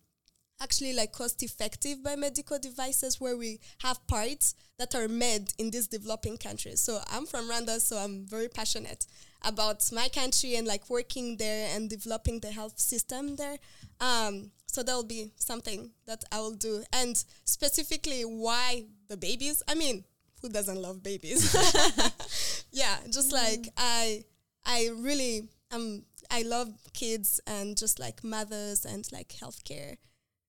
actually 0.61 0.93
like 0.93 1.11
cost 1.11 1.41
effective 1.41 1.99
biomedical 1.99 2.59
devices 2.59 3.19
where 3.19 3.37
we 3.37 3.59
have 3.81 4.05
parts 4.07 4.55
that 4.77 4.93
are 4.93 5.07
made 5.07 5.53
in 5.57 5.71
these 5.71 5.87
developing 5.87 6.37
countries. 6.37 6.81
So 6.81 6.99
I'm 7.09 7.25
from 7.25 7.49
Rwanda, 7.49 7.79
so 7.79 7.97
I'm 7.97 8.25
very 8.25 8.49
passionate 8.49 9.05
about 9.43 9.89
my 9.93 10.09
country 10.09 10.55
and 10.55 10.67
like 10.67 10.89
working 10.89 11.37
there 11.37 11.73
and 11.73 11.89
developing 11.89 12.39
the 12.41 12.51
health 12.51 12.79
system 12.79 13.37
there. 13.37 13.57
Um, 14.01 14.51
so 14.71 14.83
that'll 14.83 15.03
be 15.03 15.31
something 15.35 15.91
that 16.05 16.23
I 16.31 16.39
will 16.39 16.55
do. 16.55 16.83
And 16.93 17.21
specifically, 17.43 18.21
why 18.21 18.85
the 19.07 19.17
babies? 19.17 19.63
I 19.67 19.75
mean, 19.75 20.03
who 20.41 20.49
doesn't 20.49 20.81
love 20.81 21.01
babies? 21.01 21.53
yeah, 22.71 22.97
just 23.09 23.31
mm. 23.31 23.33
like 23.33 23.67
I, 23.77 24.23
I 24.65 24.89
really 24.95 25.49
um, 25.71 26.03
I 26.29 26.43
love 26.43 26.69
kids 26.93 27.39
and 27.47 27.77
just 27.77 27.99
like 27.99 28.23
mothers 28.23 28.85
and 28.85 29.07
like 29.11 29.29
healthcare 29.29 29.97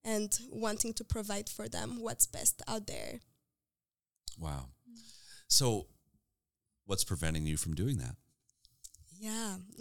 and 0.05 0.39
wanting 0.51 0.93
to 0.95 1.05
provide 1.05 1.49
for 1.49 1.69
them 1.69 1.99
what's 2.01 2.27
best 2.27 2.63
out 2.69 2.87
there. 2.87 3.21
Wow. 4.39 4.67
So, 5.49 5.87
what's 6.87 7.05
preventing 7.05 7.47
you 7.47 7.57
from 7.57 7.75
doing 7.75 7.99
that? 7.99 8.17
Yeah. 9.19 9.57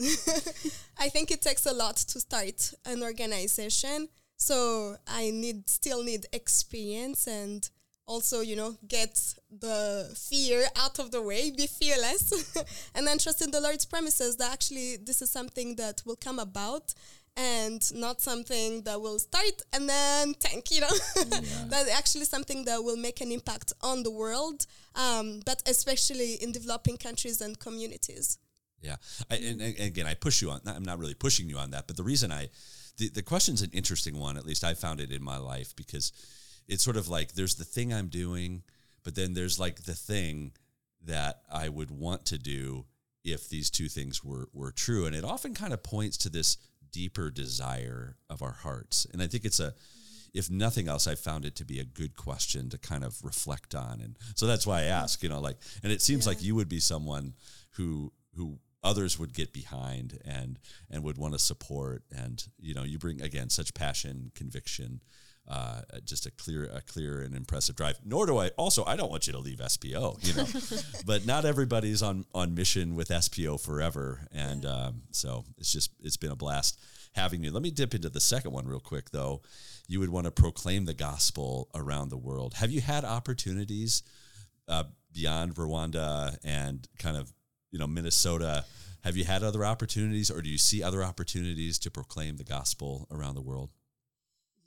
I 0.98 1.10
think 1.10 1.32
it 1.32 1.42
takes 1.42 1.66
a 1.66 1.74
lot 1.74 1.96
to 1.98 2.20
start 2.20 2.74
an 2.86 3.04
organization. 3.04 4.10
So 4.40 4.96
I 5.06 5.32
need 5.32 5.70
still 5.70 6.04
need 6.04 6.26
experience 6.32 7.28
and 7.28 7.70
also, 8.08 8.42
you 8.42 8.56
know, 8.56 8.76
get 8.88 9.36
the 9.52 10.10
fear 10.18 10.66
out 10.76 10.98
of 10.98 11.12
the 11.12 11.22
way, 11.22 11.52
be 11.52 11.68
fearless, 11.68 12.56
and 12.96 13.06
then 13.06 13.20
trust 13.20 13.44
in 13.44 13.52
the 13.52 13.62
Lord's 13.62 13.86
promises 13.86 14.38
that 14.38 14.52
actually 14.52 14.98
this 14.98 15.22
is 15.22 15.30
something 15.30 15.76
that 15.76 16.02
will 16.06 16.16
come 16.16 16.40
about 16.40 16.94
and 17.38 17.94
not 17.94 18.22
something 18.22 18.82
that 18.84 19.00
will 19.00 19.20
start 19.20 19.62
and 19.74 19.88
then 19.88 20.34
tank, 20.34 20.72
you 20.72 20.82
know, 20.82 20.90
but 21.70 21.88
actually 21.94 22.26
something 22.26 22.66
that 22.66 22.84
will 22.84 22.98
make 22.98 23.22
an 23.22 23.32
impact 23.32 23.74
on 23.82 24.04
the 24.04 24.12
world, 24.12 24.66
um, 24.96 25.42
but 25.46 25.62
especially 25.68 26.34
in 26.36 26.52
developing 26.52 26.98
countries 26.98 27.42
and 27.42 27.60
communities. 27.60 28.40
Yeah, 28.82 28.96
I, 29.30 29.36
and, 29.36 29.62
and 29.62 29.80
again, 29.80 30.08
I 30.08 30.14
push 30.14 30.42
you 30.42 30.50
on. 30.50 30.62
I'm 30.66 30.84
not 30.84 30.98
really 30.98 31.14
pushing 31.14 31.50
you 31.50 31.58
on 31.58 31.72
that, 31.72 31.86
but 31.86 31.98
the 31.98 32.04
reason 32.04 32.32
I, 32.32 32.50
the 33.00 33.10
the 33.10 33.24
question's 33.24 33.62
an 33.62 33.72
interesting 33.74 34.20
one. 34.20 34.38
At 34.38 34.46
least 34.46 34.64
I 34.64 34.74
found 34.76 35.00
it 35.00 35.12
in 35.12 35.24
my 35.24 35.38
life 35.38 35.76
because 35.76 36.12
it's 36.68 36.84
sort 36.84 36.98
of 36.98 37.10
like 37.10 37.34
there's 37.34 37.56
the 37.56 37.66
thing 37.66 37.92
I'm 37.92 38.10
doing, 38.10 38.64
but 39.04 39.16
then 39.16 39.34
there's 39.34 39.60
like 39.60 39.84
the 39.84 39.96
thing 39.96 40.52
that 41.06 41.42
I 41.52 41.70
would 41.70 41.90
want 41.90 42.26
to 42.28 42.38
do 42.38 42.86
if 43.24 43.50
these 43.50 43.70
two 43.70 43.90
things 43.90 44.24
were 44.24 44.50
were 44.54 44.72
true, 44.72 45.06
and 45.06 45.16
it 45.16 45.24
often 45.24 45.54
kind 45.54 45.74
of 45.74 45.82
points 45.82 46.18
to 46.18 46.30
this 46.30 46.58
deeper 46.92 47.32
desire 47.32 48.18
of 48.30 48.42
our 48.42 48.52
hearts. 48.52 49.06
And 49.12 49.22
I 49.22 49.28
think 49.28 49.46
it's 49.46 49.60
a, 49.60 49.74
if 50.34 50.50
nothing 50.50 50.88
else, 50.88 51.08
I 51.08 51.16
found 51.16 51.46
it 51.46 51.56
to 51.58 51.66
be 51.66 51.80
a 51.80 51.84
good 51.84 52.16
question 52.16 52.70
to 52.70 52.78
kind 52.78 53.04
of 53.04 53.24
reflect 53.24 53.76
on. 53.76 54.02
And 54.02 54.18
so 54.36 54.46
that's 54.48 54.68
why 54.68 54.82
I 54.82 54.86
ask, 54.86 55.24
you 55.24 55.30
know, 55.30 55.40
like, 55.40 55.58
and 55.84 55.92
it 55.92 56.02
seems 56.02 56.26
yeah. 56.26 56.32
like 56.32 56.44
you 56.44 56.56
would 56.56 56.70
be 56.70 56.80
someone 56.80 57.34
who, 57.72 58.12
who 58.36 58.60
others 58.84 59.20
would 59.20 59.34
get 59.34 59.54
behind 59.54 60.20
and, 60.26 60.60
and 60.90 61.04
would 61.04 61.18
want 61.18 61.34
to 61.34 61.40
support. 61.40 62.04
And, 62.16 62.44
you 62.60 62.74
know, 62.74 62.84
you 62.84 62.98
bring 62.98 63.22
again, 63.22 63.50
such 63.50 63.74
passion, 63.74 64.32
conviction, 64.36 65.02
uh, 65.50 65.82
just 66.06 66.26
a 66.26 66.32
clear, 66.32 66.66
a 66.66 66.82
clear 66.82 67.22
and 67.22 67.36
impressive 67.36 67.76
drive. 67.76 68.00
Nor 68.06 68.28
do 68.28 68.38
I. 68.38 68.50
Also, 68.50 68.86
I 68.86 68.96
don't 68.96 69.10
want 69.10 69.26
you 69.26 69.34
to 69.34 69.40
leave 69.40 69.58
SPO. 69.58 70.24
You 70.24 70.34
know, 70.36 70.82
but 71.06 71.26
not 71.26 71.44
everybody's 71.44 72.04
on 72.04 72.26
on 72.36 72.54
mission 72.54 72.96
with 72.96 73.10
SPO 73.10 73.60
forever, 73.60 74.28
and 74.32 74.64
um, 74.66 75.02
so 75.12 75.46
it's 75.58 75.74
just 75.74 75.92
it's 76.04 76.18
been 76.18 76.32
a 76.32 76.36
blast 76.36 76.80
having 77.14 77.44
you. 77.44 77.52
Let 77.52 77.64
me 77.64 77.72
dip 77.72 77.96
into 77.96 78.10
the 78.10 78.20
second 78.20 78.52
one 78.52 78.68
real 78.68 78.80
quick, 78.80 79.10
though. 79.10 79.42
You 79.88 80.00
would 80.02 80.10
want 80.10 80.26
to 80.26 80.32
proclaim 80.32 80.86
the 80.86 80.94
gospel 80.94 81.70
around 81.74 82.10
the 82.10 82.18
world. 82.18 82.54
Have 82.56 82.70
you 82.70 82.82
had 82.82 83.04
opportunities 83.04 84.04
uh, 84.68 84.84
beyond 85.12 85.56
Rwanda 85.56 86.38
and 86.44 86.88
kind 87.00 87.18
of 87.18 87.34
you 87.72 87.80
know 87.80 87.88
Minnesota? 87.88 88.66
Have 89.04 89.16
you 89.16 89.24
had 89.24 89.44
other 89.44 89.64
opportunities, 89.64 90.30
or 90.30 90.42
do 90.42 90.50
you 90.50 90.58
see 90.58 90.84
other 90.84 91.04
opportunities 91.04 91.80
to 91.80 91.92
proclaim 91.92 92.38
the 92.38 92.44
gospel 92.44 93.08
around 93.10 93.36
the 93.36 93.42
world? 93.42 93.70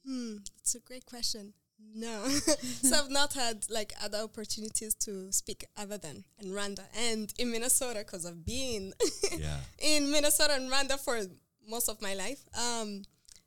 Hmm, 0.06 0.38
it's 0.58 0.74
a 0.74 0.80
great 0.80 1.06
question. 1.06 1.52
No. 1.94 2.24
so 2.28 2.96
I've 2.96 3.10
not 3.10 3.34
had 3.34 3.66
like 3.68 3.92
other 4.02 4.18
opportunities 4.18 4.94
to 4.94 5.32
speak 5.32 5.66
other 5.76 5.98
than 5.98 6.24
in 6.40 6.50
Rwanda 6.50 6.84
and 6.96 7.32
in 7.38 7.50
Minnesota 7.50 8.00
because 8.00 8.24
I've 8.24 8.44
been 8.44 8.94
yeah. 9.38 9.58
in 9.78 10.10
Minnesota 10.10 10.54
and 10.54 10.70
Rwanda 10.70 10.98
for 10.98 11.20
most 11.68 11.88
of 11.88 12.00
my 12.00 12.14
life. 12.14 12.40
Um, 12.58 13.02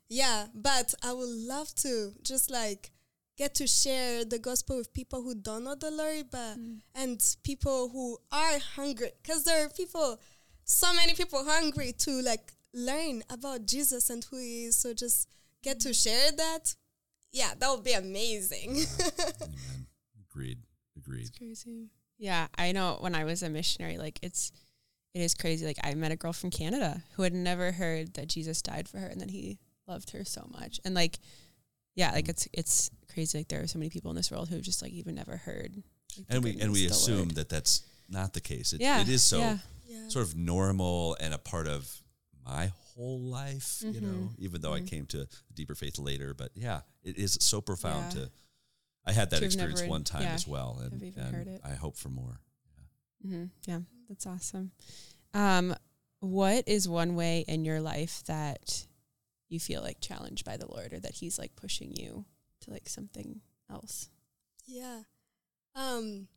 yeah, 0.08 0.46
but 0.54 0.94
I 1.02 1.12
would 1.12 1.28
love 1.28 1.74
to 1.76 2.12
just 2.22 2.50
like 2.50 2.92
get 3.36 3.54
to 3.54 3.66
share 3.66 4.24
the 4.24 4.38
gospel 4.38 4.76
with 4.76 4.92
people 4.92 5.22
who 5.22 5.34
don't 5.34 5.64
know 5.64 5.74
the 5.74 5.90
Lord, 5.90 6.26
but 6.30 6.58
mm. 6.58 6.78
and 6.94 7.20
people 7.42 7.88
who 7.90 8.18
are 8.32 8.58
hungry 8.76 9.10
because 9.22 9.44
there 9.44 9.64
are 9.64 9.68
people, 9.68 10.18
so 10.64 10.92
many 10.94 11.14
people 11.14 11.44
hungry 11.44 11.92
to 11.98 12.22
like 12.22 12.52
learn 12.72 13.22
about 13.30 13.66
Jesus 13.66 14.10
and 14.10 14.24
who 14.24 14.38
He 14.38 14.64
is. 14.64 14.76
So 14.76 14.94
just 14.94 15.28
get 15.62 15.80
to 15.80 15.92
share 15.92 16.32
that, 16.32 16.74
yeah, 17.32 17.52
that 17.58 17.70
would 17.70 17.84
be 17.84 17.92
amazing. 17.92 18.70
Amen. 19.00 19.86
Agreed. 20.30 20.58
Agreed. 20.96 21.28
It's 21.28 21.38
crazy. 21.38 21.90
Yeah, 22.18 22.46
I 22.56 22.72
know 22.72 22.96
when 23.00 23.14
I 23.14 23.24
was 23.24 23.42
a 23.42 23.50
missionary, 23.50 23.98
like 23.98 24.18
it's 24.22 24.50
it 25.14 25.20
is 25.20 25.34
crazy. 25.34 25.66
Like 25.66 25.78
I 25.82 25.94
met 25.94 26.12
a 26.12 26.16
girl 26.16 26.32
from 26.32 26.50
Canada 26.50 27.02
who 27.14 27.22
had 27.22 27.32
never 27.32 27.72
heard 27.72 28.14
that 28.14 28.28
Jesus 28.28 28.62
died 28.62 28.88
for 28.88 28.98
her 28.98 29.06
and 29.06 29.20
that 29.20 29.30
he 29.30 29.58
loved 29.86 30.10
her 30.10 30.24
so 30.24 30.48
much. 30.52 30.80
And 30.84 30.94
like 30.94 31.18
yeah, 31.96 32.12
like 32.12 32.28
it's 32.28 32.46
it's 32.52 32.90
crazy. 33.12 33.38
Like 33.38 33.48
there 33.48 33.62
are 33.62 33.66
so 33.66 33.78
many 33.78 33.90
people 33.90 34.10
in 34.10 34.16
this 34.16 34.30
world 34.30 34.48
who 34.48 34.54
have 34.54 34.64
just 34.64 34.82
like 34.82 34.92
even 34.92 35.16
never 35.16 35.36
heard. 35.36 35.82
Like, 36.16 36.26
and 36.28 36.44
we 36.44 36.60
and 36.60 36.72
we 36.72 36.86
assume 36.86 37.16
Lord. 37.16 37.30
that 37.36 37.48
that's 37.48 37.82
not 38.08 38.34
the 38.34 38.40
case. 38.40 38.72
It, 38.72 38.80
yeah, 38.80 39.00
it 39.00 39.08
is 39.08 39.22
so 39.22 39.38
yeah. 39.38 39.58
sort 40.08 40.26
of 40.26 40.36
normal 40.36 41.16
and 41.18 41.34
a 41.34 41.38
part 41.38 41.66
of 41.66 41.90
my 42.46 42.70
whole 42.94 43.20
life, 43.20 43.80
mm-hmm. 43.82 43.92
you 43.92 44.00
know, 44.00 44.30
even 44.38 44.60
though 44.60 44.72
mm-hmm. 44.72 44.84
I 44.84 44.88
came 44.88 45.06
to 45.06 45.26
deeper 45.54 45.74
faith 45.74 45.98
later. 45.98 46.34
But 46.34 46.50
yeah, 46.54 46.80
it 47.02 47.16
is 47.16 47.38
so 47.40 47.60
profound 47.60 48.14
yeah. 48.14 48.22
to. 48.22 48.30
I 49.08 49.12
had 49.12 49.30
that 49.30 49.42
experience 49.42 49.80
never, 49.80 49.90
one 49.90 50.04
time 50.04 50.22
yeah, 50.22 50.34
as 50.34 50.48
well, 50.48 50.80
and, 50.82 51.00
and 51.16 51.60
I 51.64 51.74
hope 51.74 51.96
for 51.96 52.08
more. 52.08 52.40
Yeah. 53.22 53.30
Mm-hmm. 53.30 53.44
yeah, 53.70 53.78
that's 54.08 54.26
awesome. 54.26 54.72
Um, 55.32 55.76
what 56.20 56.64
is 56.66 56.88
one 56.88 57.14
way 57.14 57.44
in 57.46 57.64
your 57.64 57.80
life 57.80 58.22
that 58.26 58.84
you 59.48 59.60
feel 59.60 59.82
like 59.82 60.00
challenged 60.00 60.44
by 60.44 60.56
the 60.56 60.70
Lord, 60.70 60.92
or 60.92 61.00
that 61.00 61.14
He's 61.14 61.38
like 61.38 61.56
pushing 61.56 61.94
you 61.94 62.24
to 62.62 62.70
like 62.70 62.88
something 62.88 63.40
else? 63.70 64.08
Yeah. 64.66 65.00
Um, 65.74 66.28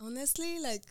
honestly, 0.00 0.60
like 0.60 0.84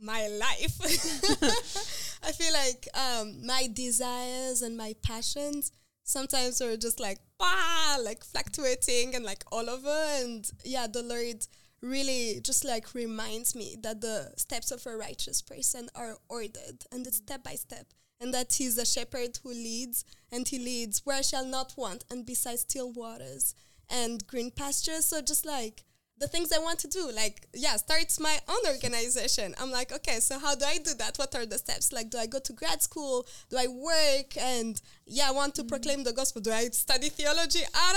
my 0.00 0.28
life. 0.28 0.80
I 2.22 2.32
feel 2.32 2.52
like 2.52 2.88
um, 2.94 3.46
my 3.46 3.68
desires 3.72 4.62
and 4.62 4.76
my 4.76 4.94
passions 5.02 5.72
sometimes 6.04 6.60
are 6.60 6.76
just 6.76 7.00
like 7.00 7.18
bah, 7.38 7.96
like 8.02 8.24
fluctuating 8.24 9.14
and 9.14 9.24
like 9.24 9.44
all 9.50 9.68
over. 9.70 10.06
And 10.22 10.50
yeah, 10.64 10.86
the 10.86 11.02
Lord 11.02 11.46
really 11.82 12.40
just 12.42 12.64
like 12.64 12.94
reminds 12.94 13.54
me 13.54 13.76
that 13.82 14.00
the 14.00 14.32
steps 14.36 14.70
of 14.70 14.86
a 14.86 14.96
righteous 14.96 15.40
person 15.40 15.88
are 15.94 16.16
ordered 16.28 16.84
and 16.92 17.06
it's 17.06 17.16
step 17.18 17.42
by 17.42 17.54
step. 17.54 17.86
And 18.20 18.34
that 18.34 18.52
he's 18.54 18.76
a 18.76 18.84
shepherd 18.84 19.38
who 19.42 19.50
leads, 19.50 20.04
and 20.30 20.46
he 20.46 20.58
leads 20.58 21.00
where 21.04 21.16
I 21.16 21.22
shall 21.22 21.46
not 21.46 21.74
want, 21.76 22.04
and 22.10 22.26
beside 22.26 22.58
still 22.58 22.92
waters 22.92 23.54
and 23.88 24.26
green 24.26 24.50
pastures. 24.50 25.06
So 25.06 25.22
just 25.22 25.46
like 25.46 25.84
the 26.20 26.28
things 26.28 26.52
I 26.52 26.58
want 26.58 26.78
to 26.80 26.88
do. 26.88 27.10
Like, 27.10 27.46
yeah, 27.54 27.76
starts 27.76 28.20
my 28.20 28.38
own 28.46 28.72
organization. 28.72 29.54
I'm 29.58 29.70
like, 29.70 29.90
okay, 29.90 30.20
so 30.20 30.38
how 30.38 30.54
do 30.54 30.66
I 30.66 30.76
do 30.76 30.92
that? 30.98 31.16
What 31.16 31.34
are 31.34 31.46
the 31.46 31.58
steps? 31.58 31.92
Like, 31.92 32.10
do 32.10 32.18
I 32.18 32.26
go 32.26 32.38
to 32.38 32.52
grad 32.52 32.82
school? 32.82 33.26
Do 33.48 33.56
I 33.56 33.66
work? 33.66 34.36
And 34.38 34.80
yeah, 35.06 35.28
I 35.28 35.32
want 35.32 35.54
to 35.56 35.62
mm-hmm. 35.62 35.70
proclaim 35.70 36.04
the 36.04 36.12
gospel. 36.12 36.42
Do 36.42 36.52
I 36.52 36.68
study 36.68 37.08
theology? 37.08 37.62
I 37.74 37.92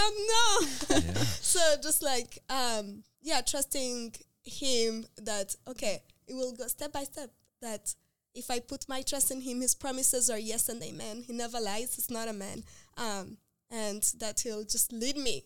don't 0.90 0.98
know. 0.98 0.98
Yeah. 1.06 1.14
so 1.24 1.60
just 1.84 2.02
like, 2.02 2.40
um, 2.50 3.04
yeah, 3.22 3.42
trusting 3.42 4.16
him 4.44 5.06
that, 5.18 5.56
okay, 5.68 6.02
it 6.28 6.34
will 6.34 6.54
go 6.54 6.68
step 6.68 6.94
by 6.94 7.04
step. 7.04 7.30
That 7.62 7.94
if 8.36 8.50
I 8.50 8.60
put 8.60 8.90
my 8.90 9.02
trust 9.02 9.32
in 9.32 9.42
him, 9.42 9.62
his 9.62 9.76
promises 9.76 10.30
are 10.30 10.40
yes 10.40 10.70
and 10.70 10.82
amen. 10.82 11.24
He 11.26 11.34
never 11.34 11.60
lies. 11.60 11.96
He's 11.96 12.10
not 12.10 12.28
a 12.28 12.34
man. 12.34 12.64
Um, 12.98 13.38
and 13.70 14.04
that 14.20 14.42
he'll 14.42 14.64
just 14.64 14.92
lead 14.92 15.18
me 15.18 15.46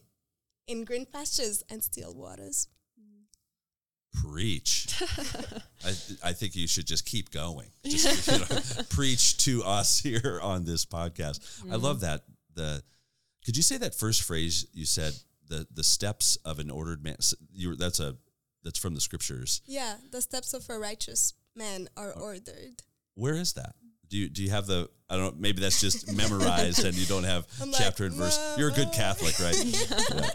in 0.67 0.83
green 0.83 1.05
pastures 1.05 1.63
and 1.69 1.83
still 1.83 2.13
waters. 2.13 2.67
Preach. 4.23 4.87
I, 5.85 5.89
I 6.23 6.33
think 6.33 6.55
you 6.55 6.67
should 6.67 6.87
just 6.87 7.05
keep 7.05 7.29
going. 7.29 7.69
Just 7.85 8.31
you 8.31 8.39
know, 8.39 8.83
preach 8.89 9.37
to 9.45 9.63
us 9.63 9.99
here 9.99 10.39
on 10.41 10.65
this 10.65 10.85
podcast. 10.85 11.39
Mm-hmm. 11.59 11.73
I 11.73 11.75
love 11.75 11.99
that. 11.99 12.23
The 12.55 12.81
could 13.45 13.55
you 13.55 13.61
say 13.63 13.77
that 13.77 13.93
first 13.93 14.23
phrase 14.23 14.65
you 14.73 14.85
said 14.85 15.13
the 15.47 15.67
the 15.71 15.83
steps 15.83 16.35
of 16.45 16.57
an 16.57 16.71
ordered 16.71 17.03
man? 17.03 17.17
You 17.53 17.75
that's 17.75 17.99
a 17.99 18.15
that's 18.63 18.79
from 18.79 18.95
the 18.95 19.01
scriptures. 19.01 19.61
Yeah, 19.67 19.95
the 20.11 20.21
steps 20.21 20.53
of 20.53 20.67
a 20.69 20.79
righteous 20.79 21.33
man 21.57 21.89
are 21.97 22.11
ordered. 22.11 22.83
Where 23.15 23.33
is 23.33 23.53
that? 23.53 23.75
Do 24.09 24.17
you 24.17 24.29
do 24.29 24.43
you 24.43 24.51
have 24.51 24.67
the 24.67 24.89
I 25.09 25.17
don't 25.17 25.35
know 25.35 25.41
maybe 25.41 25.61
that's 25.61 25.81
just 25.81 26.11
memorized 26.15 26.85
and 26.85 26.95
you 26.95 27.05
don't 27.05 27.23
have 27.23 27.45
I'm 27.61 27.71
chapter 27.71 28.03
like, 28.03 28.11
and 28.11 28.21
verse. 28.21 28.55
You're 28.57 28.69
a 28.69 28.73
good 28.73 28.91
Catholic, 28.93 29.39
right? 29.39 29.55
yeah. 30.15 30.29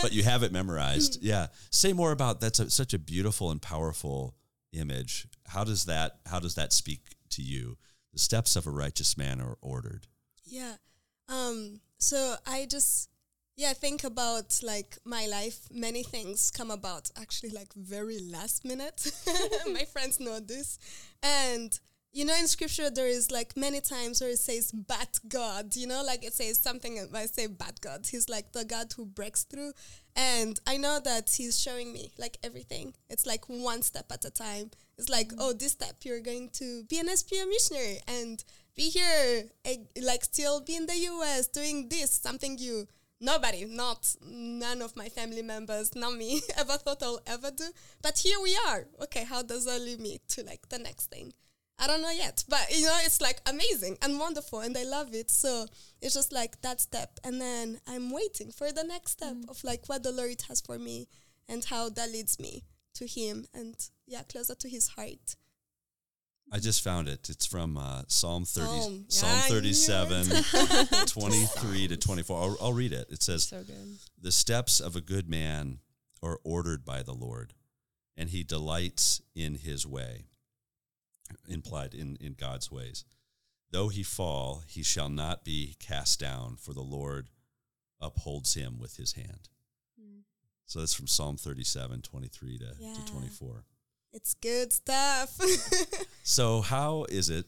But 0.00 0.12
you 0.12 0.22
have 0.22 0.42
it 0.42 0.52
memorized. 0.52 1.22
Yeah. 1.22 1.46
Say 1.70 1.92
more 1.92 2.12
about 2.12 2.40
that's 2.40 2.58
a, 2.58 2.70
such 2.70 2.92
a 2.92 2.98
beautiful 2.98 3.50
and 3.50 3.62
powerful 3.62 4.34
image. 4.72 5.26
How 5.46 5.64
does 5.64 5.84
that 5.86 6.18
how 6.26 6.40
does 6.40 6.54
that 6.56 6.72
speak 6.72 7.16
to 7.30 7.42
you? 7.42 7.78
The 8.12 8.18
steps 8.18 8.56
of 8.56 8.66
a 8.66 8.70
righteous 8.70 9.16
man 9.16 9.40
are 9.40 9.56
ordered. 9.62 10.06
Yeah. 10.44 10.74
Um 11.28 11.80
so 11.98 12.34
I 12.46 12.66
just 12.66 13.08
yeah, 13.56 13.72
think 13.72 14.04
about 14.04 14.60
like 14.62 14.98
my 15.04 15.26
life. 15.26 15.60
Many 15.70 16.02
things 16.02 16.50
come 16.50 16.70
about 16.70 17.10
actually 17.20 17.50
like 17.50 17.72
very 17.74 18.18
last 18.18 18.64
minute. 18.64 19.12
my 19.72 19.84
friends 19.92 20.20
know 20.20 20.40
this. 20.40 20.78
And 21.22 21.78
you 22.14 22.26
know 22.26 22.36
in 22.38 22.46
scripture 22.46 22.90
there 22.90 23.06
is 23.06 23.30
like 23.30 23.56
many 23.56 23.80
times 23.80 24.20
where 24.20 24.30
it 24.30 24.38
says 24.38 24.70
but 24.70 25.18
god 25.28 25.74
you 25.74 25.86
know 25.86 26.02
like 26.04 26.22
it 26.22 26.34
says 26.34 26.58
something 26.58 26.98
i 27.14 27.24
say 27.24 27.46
but 27.46 27.80
god 27.80 28.06
he's 28.10 28.28
like 28.28 28.52
the 28.52 28.66
god 28.66 28.92
who 28.94 29.06
breaks 29.06 29.44
through 29.44 29.72
and 30.14 30.60
i 30.66 30.76
know 30.76 31.00
that 31.02 31.30
he's 31.34 31.58
showing 31.58 31.90
me 31.90 32.12
like 32.18 32.36
everything 32.44 32.92
it's 33.08 33.24
like 33.26 33.48
one 33.48 33.80
step 33.80 34.04
at 34.12 34.24
a 34.26 34.30
time 34.30 34.70
it's 34.98 35.08
like 35.08 35.28
mm-hmm. 35.28 35.40
oh 35.40 35.52
this 35.54 35.72
step 35.72 35.96
you're 36.02 36.20
going 36.20 36.50
to 36.50 36.84
be 36.84 36.98
an 36.98 37.06
SPO 37.06 37.48
missionary 37.48 38.00
and 38.06 38.44
be 38.76 38.90
here 38.90 39.44
eh, 39.64 39.76
like 40.02 40.22
still 40.22 40.60
be 40.60 40.76
in 40.76 40.86
the 40.86 40.94
us 40.94 41.46
doing 41.46 41.88
this 41.88 42.10
something 42.10 42.58
you 42.58 42.86
nobody 43.22 43.64
not 43.64 44.14
none 44.22 44.82
of 44.82 44.96
my 44.96 45.08
family 45.08 45.42
members 45.42 45.94
not 45.94 46.14
me 46.16 46.40
ever 46.58 46.76
thought 46.76 47.02
i'll 47.02 47.20
ever 47.26 47.50
do 47.50 47.64
but 48.02 48.18
here 48.18 48.38
we 48.42 48.54
are 48.68 48.86
okay 49.02 49.24
how 49.24 49.42
does 49.42 49.64
that 49.64 49.80
lead 49.80 50.00
me 50.00 50.18
to 50.28 50.42
like 50.42 50.68
the 50.68 50.78
next 50.78 51.06
thing 51.06 51.32
I 51.78 51.86
don't 51.88 52.02
know 52.02 52.10
yet, 52.10 52.44
but 52.48 52.64
you 52.70 52.84
know, 52.86 52.96
it's 53.02 53.20
like 53.20 53.40
amazing 53.46 53.96
and 54.02 54.20
wonderful, 54.20 54.60
and 54.60 54.76
I 54.78 54.84
love 54.84 55.14
it. 55.14 55.30
So 55.32 55.66
it's 56.00 56.14
just 56.14 56.32
like 56.32 56.60
that 56.60 56.80
step, 56.80 57.18
and 57.24 57.40
then 57.40 57.80
I'm 57.88 58.10
waiting 58.12 58.52
for 58.52 58.70
the 58.70 58.84
next 58.84 59.12
step 59.12 59.34
Mm. 59.34 59.48
of 59.50 59.64
like 59.64 59.88
what 59.88 60.04
the 60.04 60.12
Lord 60.12 60.40
has 60.48 60.60
for 60.60 60.78
me 60.78 61.08
and 61.48 61.64
how 61.64 61.88
that 61.88 62.12
leads 62.12 62.38
me 62.38 62.62
to 62.94 63.06
Him 63.06 63.46
and 63.52 63.74
yeah, 64.06 64.22
closer 64.22 64.54
to 64.54 64.68
His 64.68 64.88
heart. 64.88 65.34
I 66.54 66.58
just 66.58 66.84
found 66.84 67.08
it. 67.08 67.30
It's 67.30 67.46
from 67.46 67.78
uh, 67.78 68.02
Psalm 68.08 68.44
30, 68.44 68.66
Psalm. 68.66 69.04
Psalm 69.08 69.30
Yeah, 69.30 69.40
37, 69.40 70.26
23 71.06 71.88
to 71.88 71.96
24. 71.96 72.38
I'll, 72.38 72.56
I'll 72.60 72.72
read 72.74 72.92
it. 72.92 73.06
It 73.10 73.22
says, 73.22 73.44
So. 73.44 73.64
The 74.20 74.30
steps 74.32 74.78
of 74.78 74.94
a 74.94 75.00
good 75.00 75.30
man 75.30 75.78
are 76.22 76.38
ordered 76.44 76.84
by 76.84 77.02
the 77.02 77.14
Lord, 77.14 77.54
and 78.18 78.28
he 78.28 78.42
delights 78.42 79.22
in 79.34 79.54
his 79.54 79.86
way. 79.86 80.26
Implied 81.48 81.94
in, 81.94 82.16
in 82.20 82.34
God's 82.34 82.70
ways. 82.70 83.06
Though 83.70 83.88
he 83.88 84.02
fall, 84.02 84.62
he 84.66 84.82
shall 84.82 85.08
not 85.08 85.44
be 85.44 85.76
cast 85.80 86.20
down, 86.20 86.56
for 86.60 86.74
the 86.74 86.82
Lord 86.82 87.30
upholds 87.98 88.52
him 88.52 88.78
with 88.78 88.98
his 88.98 89.14
hand. 89.14 89.48
Mm. 89.98 90.24
So 90.66 90.80
that's 90.80 90.92
from 90.92 91.06
Psalm 91.06 91.38
37, 91.38 92.02
23 92.02 92.58
to, 92.58 92.64
Yeah. 92.78 92.92
to 92.92 93.04
24. 93.10 93.64
It's 94.12 94.34
good 94.34 94.72
stuff. 94.72 95.38
So, 96.24 96.60
how 96.60 97.04
is 97.08 97.28
it 97.30 97.46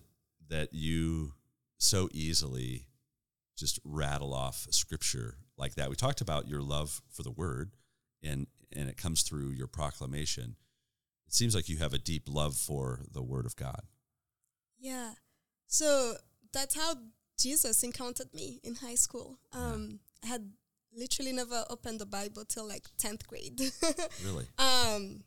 that 0.49 0.75
you 0.75 1.33
so 1.79 2.09
easily 2.13 2.89
just 3.57 3.79
rattle 3.85 4.35
off 4.35 4.67
scripture 4.71 5.37
like 5.57 5.77
that? 5.77 5.89
We 5.89 5.97
talked 5.97 6.21
about 6.21 6.49
your 6.49 6.61
love 6.61 7.01
for 7.13 7.23
the 7.23 7.31
word, 7.31 7.71
and 8.23 8.49
and 8.75 8.89
it 8.89 8.97
comes 8.97 9.23
through 9.23 9.51
your 9.51 9.69
proclamation. 9.69 10.57
It 11.27 11.33
seems 11.33 11.55
like 11.55 11.69
you 11.69 11.79
have 11.79 11.95
a 11.95 11.99
deep 11.99 12.25
love 12.29 12.57
for 12.57 13.03
the 13.13 13.23
word 13.23 13.47
of 13.47 13.55
God. 13.55 13.83
Yeah. 14.79 15.13
So 15.69 16.15
that's 16.53 16.75
how 16.75 16.97
Jesus 17.39 17.83
encountered 17.83 18.35
me 18.35 18.61
in 18.65 18.75
high 18.75 18.97
school. 18.97 19.39
Um, 19.53 20.01
I 20.23 20.27
had 20.27 20.51
literally 20.95 21.33
never 21.33 21.65
opened 21.71 22.01
the 22.01 22.07
Bible 22.07 22.45
till 22.45 22.67
like 22.67 22.85
10th 23.01 23.27
grade. 23.27 23.61
Really, 24.25 24.47
um, 24.59 25.23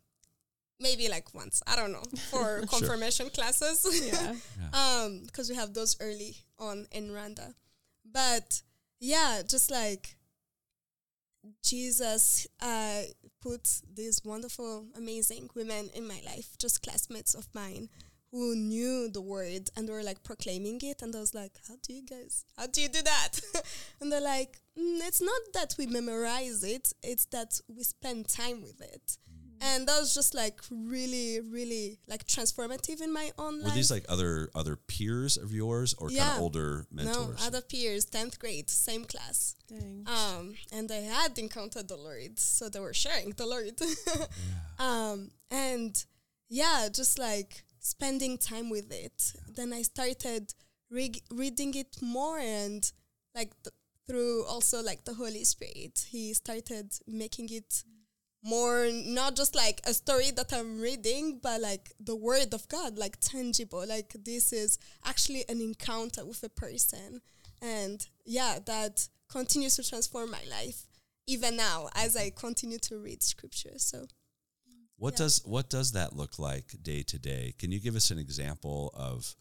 maybe 0.79 1.09
like 1.09 1.33
once, 1.33 1.61
I 1.67 1.75
don't 1.75 1.91
know, 1.91 2.03
for 2.29 2.61
confirmation 2.67 3.29
classes. 3.29 3.85
Yeah. 4.05 4.33
um, 4.73 5.23
because 5.25 5.49
we 5.49 5.55
have 5.55 5.73
those 5.73 5.97
early 5.99 6.37
on 6.59 6.87
in 6.91 7.09
Rwanda. 7.09 7.53
But 8.09 8.61
yeah, 8.99 9.41
just 9.47 9.71
like 9.71 10.15
Jesus 11.63 12.47
uh, 12.61 13.01
put 13.41 13.81
these 13.93 14.21
wonderful, 14.23 14.85
amazing 14.95 15.49
women 15.55 15.89
in 15.93 16.07
my 16.07 16.21
life, 16.25 16.57
just 16.57 16.83
classmates 16.83 17.33
of 17.33 17.47
mine 17.53 17.89
who 18.31 18.55
knew 18.55 19.09
the 19.09 19.21
word 19.21 19.69
and 19.75 19.89
were 19.89 20.03
like 20.03 20.21
proclaiming 20.23 20.79
it. 20.83 21.01
And 21.01 21.15
I 21.15 21.19
was 21.19 21.33
like, 21.33 21.53
how 21.67 21.75
do 21.81 21.93
you 21.93 22.05
guys, 22.05 22.45
how 22.57 22.67
do 22.67 22.81
you 22.81 22.89
do 22.89 23.01
that? 23.01 23.39
and 24.01 24.11
they're 24.11 24.21
like, 24.21 24.59
mm, 24.77 24.99
it's 25.07 25.21
not 25.21 25.41
that 25.53 25.75
we 25.77 25.85
memorize 25.85 26.63
it, 26.63 26.91
it's 27.01 27.25
that 27.27 27.59
we 27.67 27.83
spend 27.83 28.27
time 28.27 28.61
with 28.61 28.81
it. 28.81 29.17
And 29.61 29.87
that 29.87 29.99
was 29.99 30.13
just 30.13 30.33
like 30.33 30.59
really, 30.69 31.39
really 31.41 31.99
like 32.07 32.25
transformative 32.25 33.01
in 33.01 33.11
my 33.11 33.31
own 33.37 33.57
were 33.57 33.65
life. 33.65 33.75
these 33.75 33.91
like 33.91 34.05
other 34.09 34.49
other 34.55 34.75
peers 34.75 35.37
of 35.37 35.51
yours, 35.51 35.93
or 35.97 36.09
kind 36.09 36.19
of 36.21 36.39
older 36.39 36.85
mentors 36.91 37.39
no, 37.39 37.47
other 37.47 37.61
peers, 37.61 38.05
10th 38.05 38.39
grade, 38.39 38.69
same 38.69 39.05
class. 39.05 39.55
Dang. 39.67 40.05
Um, 40.07 40.53
and 40.71 40.91
i 40.91 41.01
had 41.01 41.37
encountered 41.37 41.87
the 41.87 41.97
Lord, 41.97 42.39
so 42.39 42.69
they 42.69 42.79
were 42.79 42.93
sharing 42.93 43.31
the 43.31 43.45
Lord. 43.45 43.79
um, 44.79 45.31
and 45.51 46.03
yeah, 46.49 46.87
just 46.91 47.19
like 47.19 47.63
spending 47.79 48.37
time 48.37 48.69
with 48.69 48.91
it. 48.91 49.33
Then 49.55 49.73
I 49.73 49.81
started 49.81 50.53
re- 50.89 51.23
reading 51.31 51.73
it 51.75 51.97
more 52.01 52.39
and 52.39 52.89
like 53.35 53.51
th- 53.63 53.73
through 54.07 54.45
also 54.45 54.81
like 54.81 55.03
the 55.05 55.13
Holy 55.13 55.43
Spirit, 55.43 56.07
He 56.09 56.33
started 56.33 56.93
making 57.05 57.49
it 57.51 57.83
more 58.47 58.89
not 58.91 59.36
just 59.36 59.53
like 59.55 59.81
a 59.86 59.93
story 59.93 60.31
that 60.31 60.53
I'm 60.53 60.79
reading, 60.79 61.39
but 61.43 61.60
like 61.62 61.91
the 61.99 62.15
word 62.15 62.53
of 62.53 62.67
God, 62.69 62.97
like 62.97 63.19
tangible. 63.19 63.83
Like 63.88 64.13
this 64.23 64.53
is 64.53 64.79
actually 65.05 65.43
an 65.49 65.60
encounter 65.62 66.23
with 66.25 66.41
a 66.43 66.49
person. 66.49 67.21
And 67.62 68.05
yeah, 68.25 68.60
that 68.65 69.07
continues 69.29 69.75
to 69.75 69.83
transform 69.89 70.31
my 70.31 70.43
life 70.49 70.88
even 71.27 71.57
now 71.57 71.89
as 71.93 72.15
I 72.15 72.29
continue 72.29 72.79
to 72.79 72.97
read 72.97 73.21
scripture. 73.21 73.77
So 73.77 74.07
What 74.99 75.13
Yeah. 75.13 75.25
does 75.25 75.36
what 75.45 75.69
does 75.69 75.91
that 75.91 76.15
look 76.15 76.39
like 76.39 76.67
day 76.81 77.03
to 77.03 77.17
day? 77.19 77.53
Can 77.60 77.71
you 77.73 77.79
give 77.79 77.95
us 77.95 78.12
an 78.12 78.17
example 78.19 78.79
of 79.10 79.36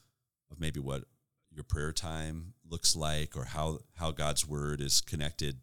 of 0.50 0.58
maybe 0.60 0.80
what 0.80 1.04
your 1.50 1.64
prayer 1.64 1.92
time 1.92 2.54
looks 2.72 2.94
like 2.96 3.36
or 3.38 3.44
how 3.44 3.80
how 4.00 4.10
God's 4.12 4.44
word 4.46 4.80
is 4.80 5.00
connected 5.00 5.54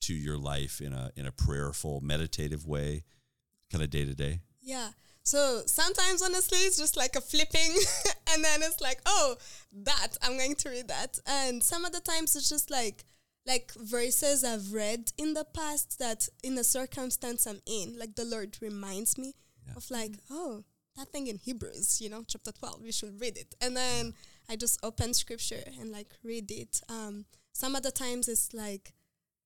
to 0.00 0.14
your 0.14 0.38
life 0.38 0.80
in 0.80 0.92
a 0.92 1.10
in 1.16 1.26
a 1.26 1.32
prayerful 1.32 2.00
meditative 2.00 2.66
way 2.66 3.04
kind 3.70 3.82
of 3.84 3.90
day 3.90 4.04
to 4.04 4.14
day? 4.14 4.40
Yeah. 4.60 4.90
So 5.22 5.62
sometimes, 5.66 6.22
honestly, 6.22 6.58
it's 6.58 6.78
just 6.78 6.96
like 6.96 7.14
a 7.14 7.20
flipping, 7.20 7.76
and 8.32 8.42
then 8.42 8.62
it's 8.62 8.80
like, 8.80 9.00
oh, 9.06 9.36
that 9.84 10.16
I'm 10.22 10.36
going 10.38 10.54
to 10.56 10.70
read 10.70 10.88
that. 10.88 11.18
And 11.26 11.62
some 11.62 11.84
other 11.84 12.00
times, 12.00 12.34
it's 12.36 12.48
just 12.48 12.70
like 12.70 13.04
like 13.46 13.72
verses 13.76 14.44
I've 14.44 14.72
read 14.72 15.12
in 15.16 15.34
the 15.34 15.44
past 15.44 15.98
that 15.98 16.28
in 16.42 16.58
a 16.58 16.64
circumstance 16.64 17.46
I'm 17.46 17.60
in, 17.66 17.98
like 17.98 18.14
the 18.16 18.24
Lord 18.24 18.56
reminds 18.60 19.16
me 19.18 19.34
Yeah. 19.66 19.74
of 19.76 19.90
like, 19.90 20.12
oh, 20.30 20.64
that 20.96 21.08
thing 21.12 21.26
in 21.28 21.38
Hebrews, 21.38 22.00
you 22.00 22.08
know, 22.10 22.22
chapter 22.26 22.52
twelve, 22.52 22.82
we 22.82 22.92
should 22.92 23.20
read 23.20 23.36
it. 23.36 23.54
And 23.60 23.76
then 23.76 24.14
I 24.48 24.56
just 24.56 24.78
open 24.82 25.14
scripture 25.14 25.62
and 25.80 25.90
like 25.92 26.08
read 26.24 26.50
it. 26.50 26.80
Um, 26.88 27.24
some 27.52 27.76
other 27.76 27.90
times 27.90 28.26
it's 28.28 28.52
like 28.54 28.92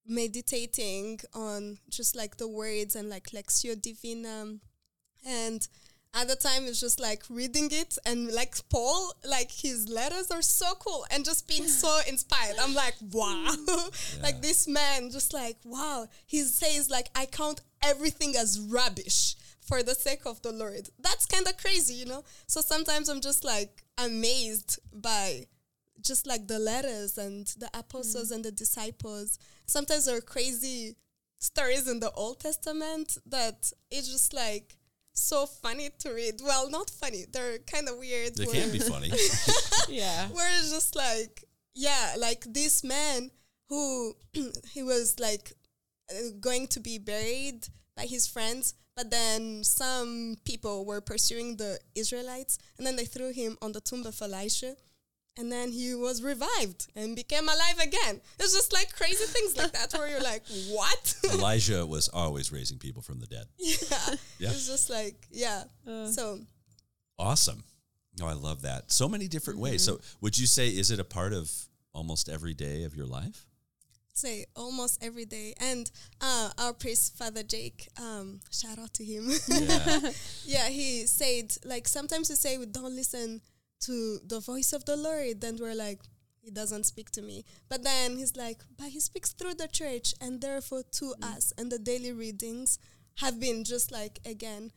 meditating 0.06 1.20
on 1.32 1.78
just 1.88 2.16
like 2.16 2.36
the 2.36 2.48
words 2.48 2.94
and 2.94 3.08
like 3.08 3.30
Lectio 3.30 3.80
Divina. 3.80 4.56
And 5.26 5.66
at 6.14 6.28
the 6.28 6.36
time 6.36 6.64
it's 6.64 6.80
just 6.80 7.00
like 7.00 7.22
reading 7.28 7.68
it 7.72 7.98
and 8.06 8.30
like 8.32 8.56
paul 8.68 9.12
like 9.28 9.50
his 9.50 9.88
letters 9.88 10.30
are 10.30 10.42
so 10.42 10.72
cool 10.78 11.04
and 11.10 11.24
just 11.24 11.48
being 11.48 11.66
so 11.66 12.00
inspired. 12.08 12.56
I'm 12.60 12.74
like 12.74 12.94
wow. 13.12 13.50
Like 14.22 14.40
this 14.40 14.68
man 14.68 15.10
just 15.10 15.32
like 15.34 15.56
wow. 15.64 16.06
He 16.26 16.40
says 16.42 16.90
like 16.90 17.08
i 17.14 17.26
count 17.26 17.60
everything 17.82 18.34
as 18.36 18.60
rubbish 18.60 19.36
for 19.60 19.82
the 19.82 19.94
sake 19.94 20.26
of 20.26 20.40
the 20.42 20.52
lord. 20.52 20.88
That's 21.00 21.26
kind 21.26 21.46
of 21.48 21.56
crazy 21.56 21.94
you 21.94 22.06
know? 22.06 22.24
So 22.46 22.60
sometimes 22.60 23.08
i'm 23.08 23.20
just 23.20 23.44
like 23.44 23.82
amazed 23.98 24.78
by 24.92 25.46
just 26.00 26.26
like 26.26 26.46
the 26.48 26.58
letters 26.58 27.18
and 27.18 27.46
the 27.58 27.70
apostles 27.74 28.30
and 28.30 28.44
the 28.44 28.52
disciples 28.52 29.38
sometimes 29.66 30.06
there 30.06 30.16
are 30.16 30.20
crazy 30.20 30.96
stories 31.38 31.86
in 31.88 32.00
the 32.00 32.10
old 32.12 32.40
testament 32.40 33.16
that 33.26 33.70
it's 33.90 34.10
just 34.10 34.32
like 34.32 34.76
so 35.14 35.46
funny 35.46 35.90
to 36.00 36.10
read. 36.12 36.40
Well, 36.44 36.68
not 36.68 36.90
funny. 36.90 37.24
They're 37.32 37.58
kind 37.58 37.88
of 37.88 37.98
weird. 37.98 38.34
They 38.34 38.46
can 38.46 38.72
be 38.72 38.80
funny. 38.80 39.10
yeah. 39.88 40.28
Where 40.28 40.48
it's 40.58 40.72
just 40.72 40.96
like, 40.96 41.44
yeah, 41.74 42.14
like 42.18 42.44
this 42.52 42.84
man 42.84 43.30
who 43.68 44.14
he 44.72 44.82
was 44.82 45.18
like 45.18 45.52
uh, 46.10 46.30
going 46.40 46.66
to 46.68 46.80
be 46.80 46.98
buried 46.98 47.66
by 47.96 48.04
his 48.04 48.26
friends, 48.26 48.74
but 48.96 49.10
then 49.10 49.62
some 49.64 50.36
people 50.44 50.84
were 50.84 51.00
pursuing 51.00 51.56
the 51.56 51.78
Israelites, 51.94 52.58
and 52.76 52.86
then 52.86 52.96
they 52.96 53.04
threw 53.04 53.32
him 53.32 53.56
on 53.62 53.72
the 53.72 53.80
tomb 53.80 54.04
of 54.04 54.20
Elisha. 54.20 54.74
And 55.36 55.50
then 55.50 55.72
he 55.72 55.94
was 55.94 56.22
revived 56.22 56.86
and 56.94 57.16
became 57.16 57.48
alive 57.48 57.78
again. 57.82 58.20
It's 58.38 58.54
just 58.54 58.72
like 58.72 58.94
crazy 58.94 59.24
things 59.24 59.56
like 59.56 59.72
that 59.72 59.92
where 59.92 60.08
you're 60.08 60.22
like, 60.22 60.42
what? 60.70 61.16
Elijah 61.32 61.84
was 61.84 62.08
always 62.08 62.52
raising 62.52 62.78
people 62.78 63.02
from 63.02 63.18
the 63.18 63.26
dead. 63.26 63.46
yeah. 63.58 64.14
Yeah. 64.38 64.50
It's 64.50 64.68
just 64.68 64.90
like, 64.90 65.16
yeah. 65.30 65.64
Uh, 65.86 66.06
So 66.06 66.38
Awesome. 67.18 67.64
Oh, 68.22 68.26
I 68.26 68.32
love 68.34 68.62
that. 68.62 68.92
So 68.92 69.08
many 69.08 69.26
different 69.26 69.58
ways. 69.58 69.82
So, 69.82 70.00
would 70.20 70.38
you 70.38 70.46
say 70.46 70.68
is 70.68 70.90
it 70.92 71.00
a 71.00 71.04
part 71.04 71.32
of 71.32 71.50
almost 71.92 72.28
every 72.28 72.54
day 72.54 72.84
of 72.84 72.94
your 72.94 73.06
life? 73.06 73.46
say 74.16 74.46
almost 74.54 75.02
every 75.02 75.24
day. 75.24 75.54
And 75.60 75.90
uh, 76.20 76.50
our 76.58 76.72
priest, 76.72 77.18
Father 77.18 77.42
Jake, 77.42 77.88
um, 78.00 78.40
shout 78.50 78.78
out 78.78 78.94
to 78.94 79.04
him. 79.04 79.28
Yeah. 79.48 80.00
yeah, 80.44 80.68
he 80.68 81.06
said 81.06 81.56
like 81.64 81.88
sometimes 81.88 82.28
we 82.30 82.36
say 82.36 82.56
we 82.56 82.66
don't 82.66 82.94
listen 82.94 83.40
to 83.86 84.18
the 84.26 84.40
voice 84.40 84.72
of 84.72 84.84
the 84.84 84.96
Lord, 84.96 85.40
then 85.40 85.58
we're 85.60 85.74
like, 85.74 86.00
he 86.40 86.50
doesn't 86.50 86.84
speak 86.84 87.10
to 87.12 87.22
me. 87.22 87.44
But 87.68 87.82
then 87.82 88.18
he's 88.18 88.36
like, 88.36 88.58
but 88.76 88.88
he 88.88 89.00
speaks 89.00 89.32
through 89.32 89.54
the 89.54 89.68
church 89.68 90.14
and 90.20 90.40
therefore 90.40 90.82
to 90.92 91.14
us. 91.22 91.52
And 91.56 91.72
the 91.72 91.78
daily 91.78 92.12
readings 92.12 92.78
have 93.16 93.40
been 93.40 93.64
just 93.64 93.90
like 93.92 94.18
again 94.26 94.72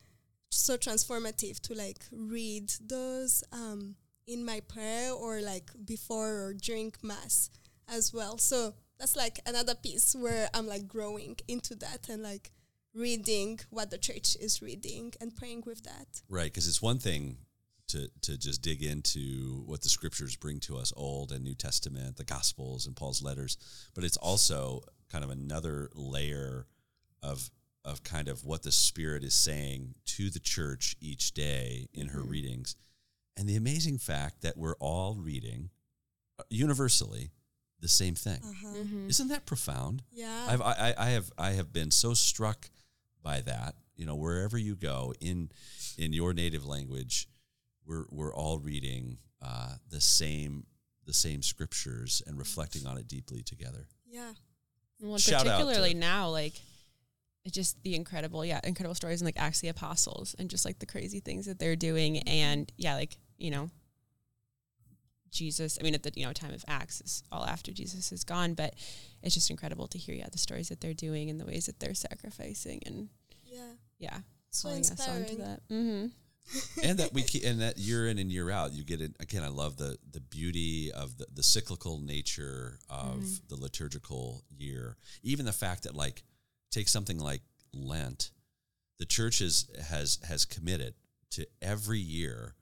so 0.49 0.77
transformative 0.77 1.59
to 1.59 1.73
like 1.73 2.05
read 2.11 2.71
those 2.85 3.43
um, 3.51 3.95
in 4.27 4.45
my 4.45 4.61
prayer 4.61 5.11
or 5.11 5.41
like 5.41 5.69
before 5.85 6.45
or 6.45 6.53
during 6.53 6.93
mass 7.03 7.49
as 7.87 8.13
well. 8.13 8.37
So 8.37 8.73
that's 8.99 9.15
like 9.15 9.39
another 9.45 9.75
piece 9.75 10.15
where 10.15 10.49
I'm 10.53 10.67
like 10.67 10.87
growing 10.87 11.37
into 11.47 11.75
that 11.75 12.07
and 12.09 12.23
like 12.23 12.51
reading 12.93 13.59
what 13.69 13.91
the 13.91 13.97
church 13.97 14.35
is 14.39 14.61
reading 14.61 15.13
and 15.21 15.35
praying 15.35 15.63
with 15.65 15.83
that. 15.83 16.21
Right, 16.29 16.45
because 16.45 16.67
it's 16.67 16.81
one 16.81 16.99
thing 16.99 17.37
to 17.87 18.09
to 18.21 18.37
just 18.37 18.61
dig 18.61 18.83
into 18.83 19.63
what 19.65 19.81
the 19.81 19.89
scriptures 19.89 20.35
bring 20.35 20.59
to 20.61 20.77
us, 20.77 20.91
Old 20.95 21.31
and 21.31 21.43
New 21.43 21.55
Testament, 21.55 22.17
the 22.17 22.23
Gospels 22.23 22.85
and 22.85 22.95
Paul's 22.95 23.21
letters, 23.23 23.57
but 23.93 24.03
it's 24.03 24.17
also 24.17 24.81
kind 25.11 25.23
of 25.23 25.29
another 25.29 25.89
layer 25.93 26.67
of 27.23 27.49
of 27.85 28.03
kind 28.03 28.27
of 28.27 28.43
what 28.43 28.63
the 28.63 28.71
Spirit 28.71 29.23
is 29.23 29.33
saying 29.33 29.95
to 30.05 30.29
the 30.29 30.39
church 30.39 30.95
each 30.99 31.33
day 31.33 31.87
in 31.93 32.07
her 32.09 32.19
Mhm. 32.21 32.29
readings, 32.29 32.75
and 33.37 33.47
the 33.47 33.55
amazing 33.55 33.97
fact 33.97 34.41
that 34.41 34.57
we're 34.57 34.75
all 34.75 35.15
reading 35.15 35.69
uh, 36.39 36.43
universally 36.49 37.31
the 37.79 37.87
same 37.87 38.15
thing. 38.15 38.41
Uh-huh. 38.43 38.73
Mhm. 38.75 39.09
Isn't 39.09 39.27
that 39.29 39.45
profound? 39.45 40.03
Yeah. 40.11 40.47
I've, 40.49 40.61
I, 40.61 40.73
I- 40.97 41.05
I 41.07 41.09
have 41.11 41.31
I 41.37 41.51
have 41.51 41.71
been 41.71 41.91
so 41.91 42.13
struck 42.13 42.69
by 43.23 43.41
that. 43.41 43.75
You 43.95 44.05
know, 44.05 44.15
wherever 44.15 44.57
you 44.57 44.75
go 44.75 45.13
in 45.21 45.49
in 45.97 46.11
your 46.13 46.33
native 46.33 46.65
language, 46.65 47.27
we're 47.87 48.05
we're 48.11 48.33
all 48.35 48.59
reading 48.59 49.17
uh, 49.41 49.73
the 49.89 50.01
same 50.01 50.65
the 51.05 51.13
same 51.13 51.41
scriptures 51.41 52.21
and 52.27 52.37
reflecting 52.37 52.85
on 52.85 52.97
it 52.97 53.07
deeply 53.07 53.41
together. 53.41 53.87
yeah. 54.05 54.33
Well, 54.99 55.17
Shout 55.19 55.47
out 55.47 55.59
particularly 55.61 55.93
to- 55.93 55.99
now, 55.99 56.29
like 56.29 56.53
it's 57.45 57.53
just 57.55 57.81
the 57.83 57.95
incredible, 57.95 58.43
yeah, 58.43 58.59
incredible 58.63 58.95
stories 58.95 59.21
and 59.21 59.25
like 59.27 59.39
Acts 59.39 59.59
of 59.59 59.61
the 59.61 59.67
Apostles 59.69 60.35
and 60.37 60.49
just 60.49 60.65
like 60.65 60.79
the 60.79 60.85
crazy 60.85 61.19
things 61.21 61.45
that 61.45 61.59
they're 61.59 61.77
doing. 61.77 62.17
And 62.27 62.69
yeah, 62.77 62.95
like, 62.95 63.15
you 63.37 63.51
know, 63.51 63.69
Jesus, 65.31 65.77
I 65.79 65.83
mean, 65.83 65.93
at 65.93 66.03
the, 66.03 66.11
you 66.15 66.25
know, 66.25 66.33
time 66.33 66.53
of 66.53 66.65
Acts 66.67 66.99
is 67.01 67.23
all 67.31 67.45
after 67.45 67.71
Jesus 67.71 68.11
is 68.11 68.23
gone, 68.23 68.53
but 68.53 68.73
it's 69.21 69.33
just 69.35 69.49
incredible 69.49 69.87
to 69.87 69.97
hear, 69.97 70.15
yeah, 70.15 70.27
the 70.31 70.37
stories 70.37 70.69
that 70.69 70.81
they're 70.81 70.93
doing 70.93 71.29
and 71.29 71.39
the 71.39 71.45
ways 71.45 71.67
that 71.67 71.79
they're 71.79 71.93
sacrificing 71.93 72.81
and 72.85 73.09
Yeah. 73.45 73.59
yeah, 73.99 74.17
So 74.49 74.69
calling 74.69 74.81
us 74.81 74.89
onto 75.07 75.11
inspiring. 75.19 75.37
that. 75.39 75.61
Mm-hmm. 75.69 76.07
And 76.83 76.99
that 76.99 77.13
we 77.13 77.23
keep, 77.23 77.43
and 77.45 77.61
that 77.61 77.77
year 77.77 78.07
in 78.07 78.17
and 78.19 78.31
year 78.31 78.49
out, 78.51 78.73
you 78.73 78.83
get 78.83 79.01
it 79.01 79.15
again. 79.19 79.43
I 79.43 79.47
love 79.49 79.77
the 79.77 79.97
the 80.11 80.19
beauty 80.19 80.91
of 80.91 81.17
the, 81.17 81.27
the 81.33 81.43
cyclical 81.43 81.99
nature 81.99 82.79
of 82.89 83.17
Mhm. 83.21 83.47
the 83.49 83.55
liturgical 83.55 84.43
year. 84.49 84.97
Even 85.23 85.45
the 85.45 85.53
fact 85.53 85.83
that 85.83 85.95
like 85.95 86.23
take 86.71 86.87
something 86.87 87.19
like 87.19 87.41
Lent, 87.73 88.31
the 88.99 89.05
church 89.05 89.41
is, 89.41 89.67
has 89.89 90.19
has 90.23 90.45
committed 90.45 90.93
to 91.31 91.47
every 91.61 91.99
year. 91.99 92.55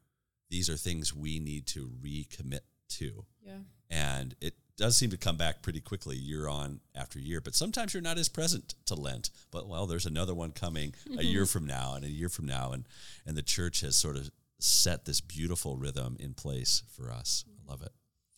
These 0.50 0.70
are 0.70 0.78
things 0.78 1.14
we 1.14 1.40
need 1.40 1.66
to 1.68 1.90
recommit 2.02 2.62
to, 2.90 3.26
Yeah. 3.46 3.60
and 3.90 4.36
it 4.42 4.56
does 4.78 4.98
seem 4.98 5.10
to 5.10 5.18
come 5.18 5.38
back 5.38 5.62
pretty 5.62 5.80
quickly 5.80 6.18
year 6.18 6.48
on 6.48 6.82
after 6.94 7.20
year. 7.20 7.40
But 7.42 7.56
sometimes 7.56 7.94
you're 7.94 8.04
not 8.04 8.18
as 8.18 8.30
present 8.30 8.76
to 8.86 8.96
Lent. 8.96 9.30
But 9.52 9.68
well, 9.68 9.86
there's 9.86 10.06
another 10.06 10.34
one 10.34 10.52
coming 10.52 10.94
a 11.18 11.24
year 11.24 11.46
from 11.46 11.66
now 11.66 11.94
and 11.96 12.04
a 12.04 12.10
year 12.10 12.30
from 12.30 12.46
now, 12.46 12.72
and 12.72 12.86
and 13.26 13.38
the 13.38 13.42
church 13.42 13.82
has 13.82 13.96
sort 13.96 14.18
of 14.18 14.30
set 14.60 15.06
this 15.06 15.22
beautiful 15.22 15.78
rhythm 15.78 16.18
in 16.20 16.34
place 16.34 16.84
for 16.96 17.12
us. 17.12 17.46
I 17.48 17.72
love 17.72 17.82
it. 17.82 17.92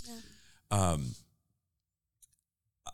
Yeah. 0.08 0.15
Um, 0.69 1.15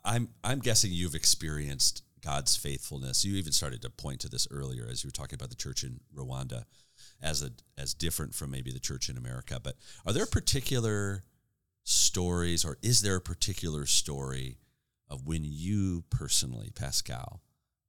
I'm 0.03 0.29
I'm 0.43 0.59
guessing 0.59 0.91
you've 0.91 1.15
experienced 1.15 2.03
God's 2.21 2.55
faithfulness. 2.55 3.25
You 3.25 3.35
even 3.35 3.51
started 3.51 3.81
to 3.81 3.89
point 3.89 4.21
to 4.21 4.29
this 4.29 4.47
earlier 4.51 4.87
as 4.89 5.03
you 5.03 5.07
were 5.07 5.11
talking 5.11 5.35
about 5.35 5.49
the 5.49 5.55
church 5.55 5.83
in 5.83 5.99
Rwanda 6.15 6.65
as 7.21 7.41
a 7.41 7.51
as 7.77 7.93
different 7.93 8.33
from 8.33 8.51
maybe 8.51 8.71
the 8.71 8.79
church 8.79 9.09
in 9.09 9.17
America. 9.17 9.59
But 9.61 9.75
are 10.05 10.13
there 10.13 10.25
particular 10.25 11.23
stories, 11.83 12.63
or 12.65 12.77
is 12.81 13.01
there 13.01 13.17
a 13.17 13.21
particular 13.21 13.85
story 13.85 14.57
of 15.09 15.27
when 15.27 15.43
you 15.43 16.03
personally, 16.09 16.71
Pascale, 16.73 17.39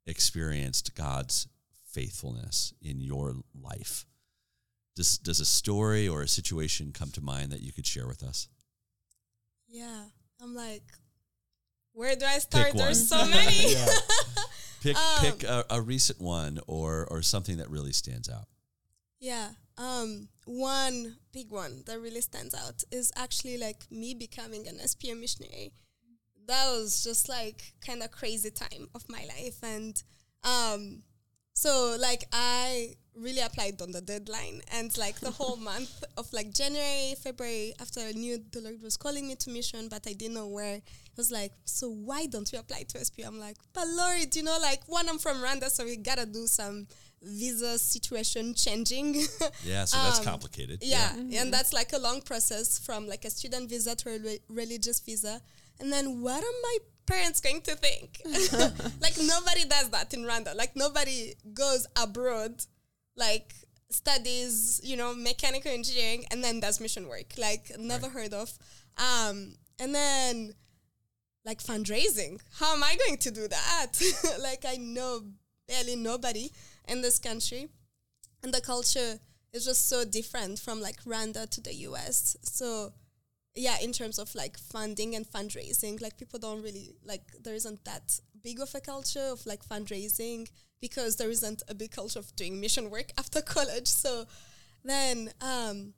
experienced 0.06 0.94
God's 0.94 1.48
faithfulness 1.86 2.74
in 2.82 3.00
your 3.00 3.36
life? 3.54 4.04
Does 4.96 5.18
does 5.18 5.40
a 5.40 5.44
story 5.46 6.06
or 6.08 6.22
a 6.22 6.28
situation 6.28 6.92
come 6.92 7.10
to 7.12 7.20
mind 7.20 7.50
that 7.50 7.62
you 7.62 7.72
could 7.72 7.86
share 7.86 8.06
with 8.06 8.22
us? 8.22 8.48
Yeah. 9.68 10.04
I'm 10.40 10.54
like, 10.54 10.82
where 11.92 12.14
do 12.14 12.26
I 12.26 12.38
start? 12.38 12.74
There's 12.74 13.08
so 13.08 13.26
many. 13.26 13.74
Yeah. 13.74 13.86
Pick 14.82 14.96
Um, 14.96 15.20
pick 15.20 15.44
a, 15.44 15.64
a 15.70 15.80
recent 15.80 16.20
one 16.20 16.60
or 16.66 17.06
or 17.10 17.22
something 17.22 17.56
that 17.56 17.70
really 17.70 17.92
stands 17.92 18.28
out. 18.28 18.46
Yeah. 19.18 19.48
Um, 19.76 20.28
one 20.44 21.16
big 21.32 21.50
one 21.50 21.82
that 21.86 22.00
really 22.00 22.20
stands 22.20 22.54
out 22.54 22.84
is 22.90 23.12
actually 23.16 23.58
like 23.58 23.90
me 23.90 24.14
becoming 24.14 24.68
an 24.68 24.76
SPM 24.76 25.20
missionary. 25.20 25.72
That 26.46 26.66
was 26.70 27.02
just 27.02 27.28
like 27.28 27.72
kind 27.84 28.02
of 28.02 28.10
crazy 28.10 28.50
time 28.50 28.88
of 28.94 29.08
my 29.08 29.24
life, 29.24 29.62
and 29.62 30.00
um, 30.44 31.02
so 31.54 31.96
like 31.98 32.24
I 32.32 32.96
really 33.16 33.40
applied 33.40 33.80
on 33.80 33.92
the 33.92 34.00
deadline, 34.00 34.60
and 34.72 34.96
like 34.98 35.20
the 35.20 35.30
whole 35.30 35.56
month 35.72 36.04
of 36.16 36.32
like 36.32 36.52
January, 36.52 37.14
February, 37.20 37.74
after 37.80 38.00
I 38.00 38.12
knew 38.12 38.38
the 38.52 38.60
Lord 38.60 38.82
was 38.82 38.96
calling 38.96 39.26
me 39.26 39.36
to 39.36 39.50
mission, 39.50 39.88
but 39.88 40.06
I 40.06 40.12
didn't 40.12 40.34
know 40.34 40.48
where. 40.48 40.76
It 40.76 41.18
was 41.18 41.30
like, 41.30 41.52
so 41.64 41.88
why 41.88 42.26
don't 42.26 42.52
you 42.52 42.58
apply 42.58 42.82
to 42.88 42.98
SPM? 42.98 43.28
I'm 43.28 43.38
like, 43.38 43.56
but 43.72 43.86
Lord, 43.86 44.34
you 44.34 44.42
know, 44.42 44.58
like 44.60 44.82
one, 44.86 45.08
I'm 45.08 45.18
from 45.18 45.36
Rwanda, 45.38 45.70
so 45.70 45.84
we 45.84 45.96
gotta 45.96 46.26
do 46.26 46.46
some 46.46 46.88
visa 47.24 47.78
situation 47.78 48.54
changing. 48.54 49.14
Yeah, 49.64 49.84
so 49.86 49.96
that's 49.98 50.18
Um, 50.18 50.24
complicated. 50.24 50.78
yeah, 50.82 51.14
and 51.16 51.52
that's 51.52 51.72
like 51.72 51.92
a 51.92 51.98
long 51.98 52.20
process 52.22 52.78
from 52.78 53.06
like 53.06 53.24
a 53.24 53.30
student 53.30 53.68
visa 53.70 53.94
to 53.96 54.10
a 54.14 54.18
re- 54.18 54.40
religious 54.48 55.00
visa. 55.00 55.40
And 55.80 55.92
then 55.92 56.20
what 56.22 56.42
are 56.42 56.56
my 56.62 56.76
parents 57.06 57.40
going 57.40 57.60
to 57.62 57.74
think? 57.76 58.20
like 59.00 59.16
nobody 59.20 59.64
does 59.64 59.90
that 59.90 60.12
in 60.14 60.20
Rwanda. 60.24 60.54
Like 60.54 60.76
nobody 60.76 61.34
goes 61.52 61.86
abroad, 61.96 62.64
like 63.16 63.52
studies, 63.90 64.80
you 64.84 64.96
know, 64.96 65.14
mechanical 65.14 65.70
engineering 65.72 66.24
and 66.30 66.42
then 66.44 66.60
does 66.60 66.80
mission 66.80 67.08
work. 67.08 67.34
Like 67.38 67.72
never 67.78 68.08
heard 68.08 68.34
of. 68.34 68.52
Um, 68.98 69.54
and 69.78 69.94
then 69.94 70.54
like 71.44 71.60
fundraising. 71.62 72.40
How 72.58 72.74
am 72.74 72.82
I 72.84 72.96
going 73.06 73.18
to 73.18 73.30
do 73.30 73.48
that? 73.48 73.92
like 74.42 74.64
I 74.66 74.76
know 74.76 75.22
barely 75.68 75.96
nobody 75.96 76.50
in 76.88 77.02
this 77.02 77.18
country. 77.18 77.68
And 78.42 78.52
the 78.52 78.60
culture 78.60 79.20
is 79.52 79.64
just 79.64 79.88
so 79.88 80.04
different 80.04 80.58
from 80.58 80.80
like 80.80 81.02
Rwanda 81.04 81.48
to 81.50 81.60
the 81.60 81.74
US. 81.88 82.36
So 82.42 82.92
yeah, 83.54 83.76
in 83.80 83.92
terms 83.92 84.18
of 84.18 84.34
like 84.34 84.58
funding 84.58 85.14
and 85.14 85.26
fundraising, 85.26 86.00
like 86.02 86.18
people 86.18 86.38
don't 86.38 86.62
really 86.62 86.96
like 87.04 87.22
there 87.42 87.54
isn't 87.54 87.84
that 87.84 88.20
big 88.42 88.60
of 88.60 88.74
a 88.74 88.80
culture 88.80 89.28
of 89.32 89.46
like 89.46 89.64
fundraising 89.64 90.48
because 90.80 91.16
there 91.16 91.30
isn't 91.30 91.62
a 91.68 91.74
big 91.74 91.92
culture 91.92 92.18
of 92.18 92.34
doing 92.36 92.60
mission 92.60 92.90
work 92.90 93.12
after 93.18 93.40
college. 93.40 93.86
So 93.86 94.26
then 94.84 95.30
um 95.40 95.94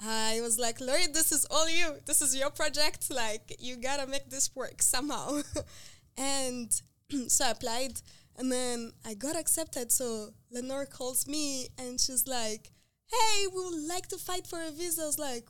I 0.00 0.40
was 0.42 0.58
like, 0.58 0.80
Lord, 0.80 1.12
this 1.12 1.32
is 1.32 1.44
all 1.50 1.68
you. 1.68 1.96
This 2.06 2.22
is 2.22 2.36
your 2.36 2.50
project. 2.50 3.10
Like, 3.10 3.56
you 3.58 3.76
gotta 3.76 4.06
make 4.06 4.30
this 4.30 4.54
work 4.54 4.80
somehow. 4.80 5.42
and 6.16 6.70
so 7.28 7.46
I 7.46 7.50
applied, 7.50 8.00
and 8.38 8.50
then 8.50 8.92
I 9.04 9.14
got 9.14 9.36
accepted. 9.36 9.92
So 9.92 10.30
Lenore 10.50 10.86
calls 10.86 11.26
me, 11.26 11.68
and 11.78 12.00
she's 12.00 12.26
like, 12.26 12.70
Hey, 13.10 13.46
we 13.54 13.62
would 13.64 13.88
like 13.88 14.06
to 14.08 14.18
fight 14.18 14.46
for 14.46 14.58
a 14.62 14.70
visa. 14.70 15.02
I 15.02 15.06
was 15.06 15.18
like, 15.18 15.46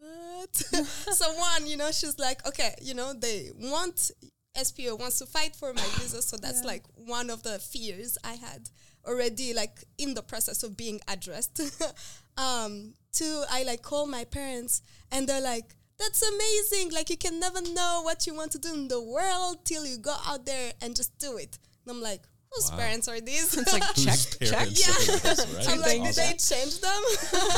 What? 0.00 0.54
so, 0.56 1.32
one, 1.34 1.66
you 1.66 1.76
know, 1.76 1.90
she's 1.92 2.18
like, 2.18 2.46
Okay, 2.46 2.74
you 2.82 2.94
know, 2.94 3.12
they 3.14 3.50
want, 3.54 4.10
SPO 4.56 4.98
wants 4.98 5.18
to 5.18 5.26
fight 5.26 5.54
for 5.56 5.72
my 5.72 5.86
visa. 5.98 6.20
So 6.22 6.36
that's 6.36 6.60
Yeah. 6.62 6.68
like 6.68 6.84
one 6.94 7.30
of 7.30 7.42
the 7.42 7.58
fears 7.58 8.18
I 8.24 8.34
had 8.34 8.68
already, 9.06 9.54
like, 9.54 9.84
in 9.98 10.14
the 10.14 10.22
process 10.22 10.62
of 10.62 10.76
being 10.76 11.00
addressed. 11.08 11.60
um, 12.36 12.94
two, 13.12 13.44
I 13.50 13.62
like 13.62 13.82
call 13.82 14.06
my 14.06 14.24
parents 14.24 14.82
and 15.10 15.28
they're 15.28 15.40
like, 15.40 15.74
that's 15.98 16.22
amazing. 16.22 16.90
Like 16.92 17.08
you 17.10 17.16
can 17.16 17.38
never 17.38 17.62
know 17.62 18.00
what 18.02 18.26
you 18.26 18.34
want 18.34 18.52
to 18.52 18.58
do 18.58 18.74
in 18.74 18.88
the 18.88 19.00
world 19.00 19.64
till 19.64 19.86
you 19.86 19.98
go 19.98 20.16
out 20.26 20.44
there 20.44 20.72
and 20.82 20.96
just 20.96 21.16
do 21.18 21.36
it. 21.36 21.58
And 21.86 21.96
I'm 21.96 22.02
like, 22.02 22.22
whose 22.52 22.70
Wow. 22.70 22.78
parents 22.78 23.08
are 23.08 23.20
these? 23.20 23.56
It's 23.56 23.72
like 23.72 23.82
check, 23.94 24.18
check. 24.40 24.68
Yeah. 24.70 24.92
are 24.92 25.18
this, 25.34 25.46
right? 25.54 25.68
I'm 25.68 25.80
like, 25.80 26.02
did 26.02 26.14
they 26.14 26.32
change 26.38 26.80
them? 26.80 27.02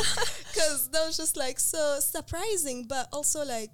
Because 0.53 0.89
that 0.91 1.05
was 1.07 1.17
just 1.17 1.37
like 1.37 1.61
so 1.61 1.99
surprising, 2.01 2.87
but 2.89 3.09
also 3.13 3.45
like, 3.45 3.73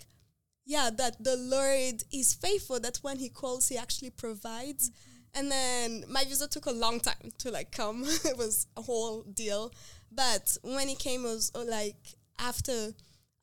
yeah, 0.67 0.91
that 0.97 1.23
the 1.23 1.37
Lord 1.37 2.03
is 2.13 2.35
faithful. 2.35 2.81
That 2.81 2.99
when 3.03 3.19
He 3.19 3.29
calls, 3.29 3.69
He 3.69 3.77
actually 3.79 4.11
provides. 4.11 4.91
And 5.35 5.51
then 5.51 6.05
my 6.09 6.25
visa 6.25 6.47
took 6.49 6.67
a 6.67 6.73
long 6.73 7.01
time 7.01 7.31
to 7.39 7.51
like 7.51 7.71
come. 7.73 8.05
it 8.25 8.37
was 8.37 8.67
a 8.77 8.83
whole 8.83 9.23
deal, 9.23 9.73
but 10.11 10.57
when 10.63 10.89
it 10.89 10.99
came, 10.99 11.21
it 11.25 11.29
was 11.29 11.53
uh, 11.55 11.65
like 11.69 11.97
after. 12.39 12.93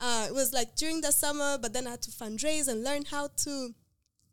Uh, 0.01 0.27
it 0.29 0.33
was 0.33 0.53
like 0.53 0.75
during 0.77 1.01
the 1.01 1.11
summer, 1.11 1.57
but 1.61 1.73
then 1.73 1.85
I 1.85 1.91
had 1.91 2.01
to 2.03 2.11
fundraise 2.11 2.67
and 2.69 2.83
learn 2.83 3.03
how 3.05 3.29
to. 3.43 3.73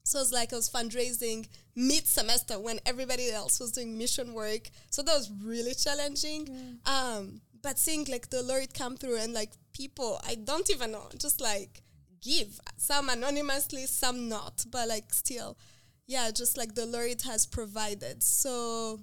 So 0.07 0.21
it's 0.21 0.33
like 0.33 0.53
I 0.53 0.57
was 0.57 0.71
fundraising 0.71 1.49
mid 1.75 2.07
semester 2.07 2.59
when 2.59 2.79
everybody 2.87 3.31
else 3.31 3.59
was 3.59 3.73
doing 3.73 3.99
mission 3.99 4.33
work. 4.35 4.71
So 4.90 5.03
that 5.03 5.14
was 5.14 5.31
really 5.42 5.75
challenging. 5.75 6.79
Um, 6.87 7.40
but 7.62 7.79
seeing 7.79 8.05
like 8.09 8.31
the 8.31 8.42
Lord 8.42 8.73
come 8.73 8.97
through 8.97 9.19
and 9.19 9.33
like 9.33 9.51
people 9.73 10.21
I 10.27 10.37
don't 10.37 10.71
even 10.71 10.92
know, 10.92 11.09
just 11.19 11.40
like 11.40 11.83
give 12.23 12.61
some 12.77 13.09
anonymously, 13.09 13.87
some 13.87 14.29
not, 14.29 14.64
but 14.71 14.88
like 14.88 15.12
still, 15.12 15.59
yeah, 16.07 16.31
just 16.31 16.57
like 16.57 16.75
the 16.75 16.87
Lord 16.87 17.23
has 17.23 17.45
provided 17.47 18.23
so 18.23 19.01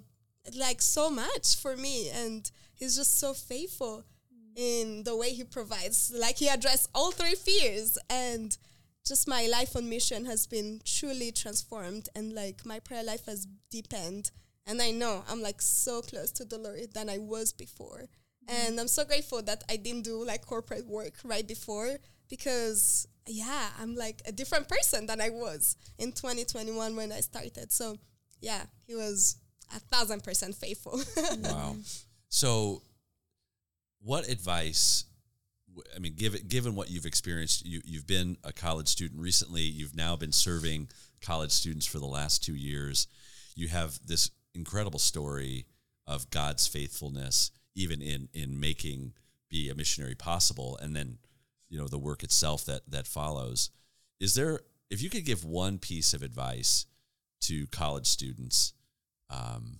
like 0.58 0.80
so 0.82 1.10
much 1.10 1.56
for 1.60 1.76
me, 1.76 2.10
and 2.10 2.50
He's 2.74 2.96
just 2.96 3.18
so 3.18 3.34
faithful. 3.34 4.04
in 4.56 5.02
the 5.04 5.16
way 5.16 5.30
he 5.30 5.44
provides. 5.44 6.12
Like 6.14 6.36
he 6.38 6.48
addressed 6.48 6.88
all 6.94 7.10
three 7.12 7.34
fears 7.34 7.98
and 8.08 8.56
just 9.06 9.28
my 9.28 9.46
life 9.46 9.76
on 9.76 9.88
mission 9.88 10.24
has 10.24 10.46
been 10.46 10.80
truly 10.84 11.30
transformed 11.30 12.08
and 12.14 12.32
like 12.32 12.64
my 12.64 12.78
prayer 12.80 13.04
life 13.04 13.26
has 13.26 13.46
deepened 13.70 14.30
and 14.66 14.80
I 14.80 14.90
know 14.90 15.22
I'm 15.28 15.42
like 15.42 15.60
so 15.60 16.00
close 16.00 16.30
to 16.32 16.44
the 16.44 16.58
Lord 16.58 16.94
than 16.94 17.10
I 17.10 17.18
was 17.18 17.52
before. 17.52 18.08
Mm-hmm. 18.48 18.66
And 18.66 18.80
I'm 18.80 18.88
so 18.88 19.04
grateful 19.04 19.42
that 19.42 19.62
I 19.68 19.76
didn't 19.76 20.04
do 20.04 20.24
like 20.24 20.46
corporate 20.46 20.86
work 20.86 21.14
right 21.22 21.46
before 21.46 21.98
because 22.30 23.06
yeah, 23.26 23.68
I'm 23.78 23.94
like 23.94 24.22
a 24.26 24.32
different 24.32 24.68
person 24.68 25.06
than 25.06 25.20
I 25.20 25.30
was 25.30 25.76
in 25.98 26.12
2021 26.12 26.96
when 26.96 27.12
I 27.12 27.20
started. 27.20 27.72
So 27.72 27.96
yeah, 28.40 28.62
he 28.86 28.94
was 28.94 29.36
a 29.74 29.80
thousand 29.80 30.22
percent 30.22 30.54
faithful. 30.54 31.00
wow. 31.42 31.76
So, 32.28 32.82
what 34.00 34.28
advice? 34.28 35.04
I 35.94 35.98
mean, 35.98 36.14
given 36.14 36.46
given 36.46 36.74
what 36.74 36.90
you've 36.90 37.06
experienced, 37.06 37.66
you 37.66 37.80
you've 37.84 38.06
been 38.06 38.36
a 38.44 38.52
college 38.52 38.88
student 38.88 39.20
recently. 39.20 39.62
You've 39.62 39.96
now 39.96 40.16
been 40.16 40.32
serving 40.32 40.88
college 41.20 41.50
students 41.50 41.86
for 41.86 41.98
the 41.98 42.06
last 42.06 42.44
two 42.44 42.54
years. 42.54 43.06
You 43.54 43.68
have 43.68 43.98
this 44.06 44.30
incredible 44.54 44.98
story 44.98 45.66
of 46.06 46.30
God's 46.30 46.66
faithfulness, 46.66 47.50
even 47.74 48.00
in 48.00 48.28
in 48.32 48.60
making 48.60 49.14
be 49.48 49.68
a 49.68 49.74
missionary 49.74 50.14
possible, 50.14 50.78
and 50.80 50.94
then 50.94 51.18
you 51.68 51.78
know 51.78 51.88
the 51.88 51.98
work 51.98 52.22
itself 52.22 52.64
that 52.66 52.82
that 52.90 53.06
follows. 53.06 53.70
Is 54.20 54.34
there 54.34 54.60
if 54.90 55.02
you 55.02 55.10
could 55.10 55.24
give 55.24 55.44
one 55.44 55.78
piece 55.78 56.14
of 56.14 56.22
advice 56.22 56.86
to 57.42 57.66
college 57.68 58.06
students 58.06 58.74
um, 59.30 59.78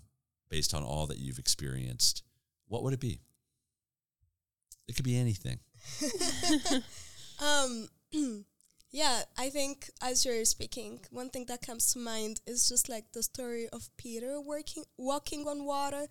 based 0.51 0.75
on 0.75 0.83
all 0.83 1.07
that 1.07 1.19
you've 1.19 1.39
experienced, 1.39 2.23
what 2.69 2.83
would 2.83 2.93
it 2.93 3.01
be? 3.01 3.21
It 4.87 4.97
could 4.97 5.05
be 5.05 5.17
anything. 5.17 5.61
Um, 7.42 7.88
yeah, 8.90 9.23
I 9.37 9.51
think 9.51 9.90
as 10.01 10.25
you're 10.25 10.44
speaking, 10.44 11.01
one 11.11 11.31
thing 11.31 11.47
that 11.47 11.62
comes 11.62 11.92
to 11.92 11.99
mind 11.99 12.40
is 12.47 12.68
just 12.68 12.88
like 12.88 13.12
the 13.12 13.23
story 13.23 13.68
of 13.73 13.88
Peter 13.97 14.40
working, 14.40 14.85
walking 14.97 15.47
on 15.47 15.64
water, 15.64 16.07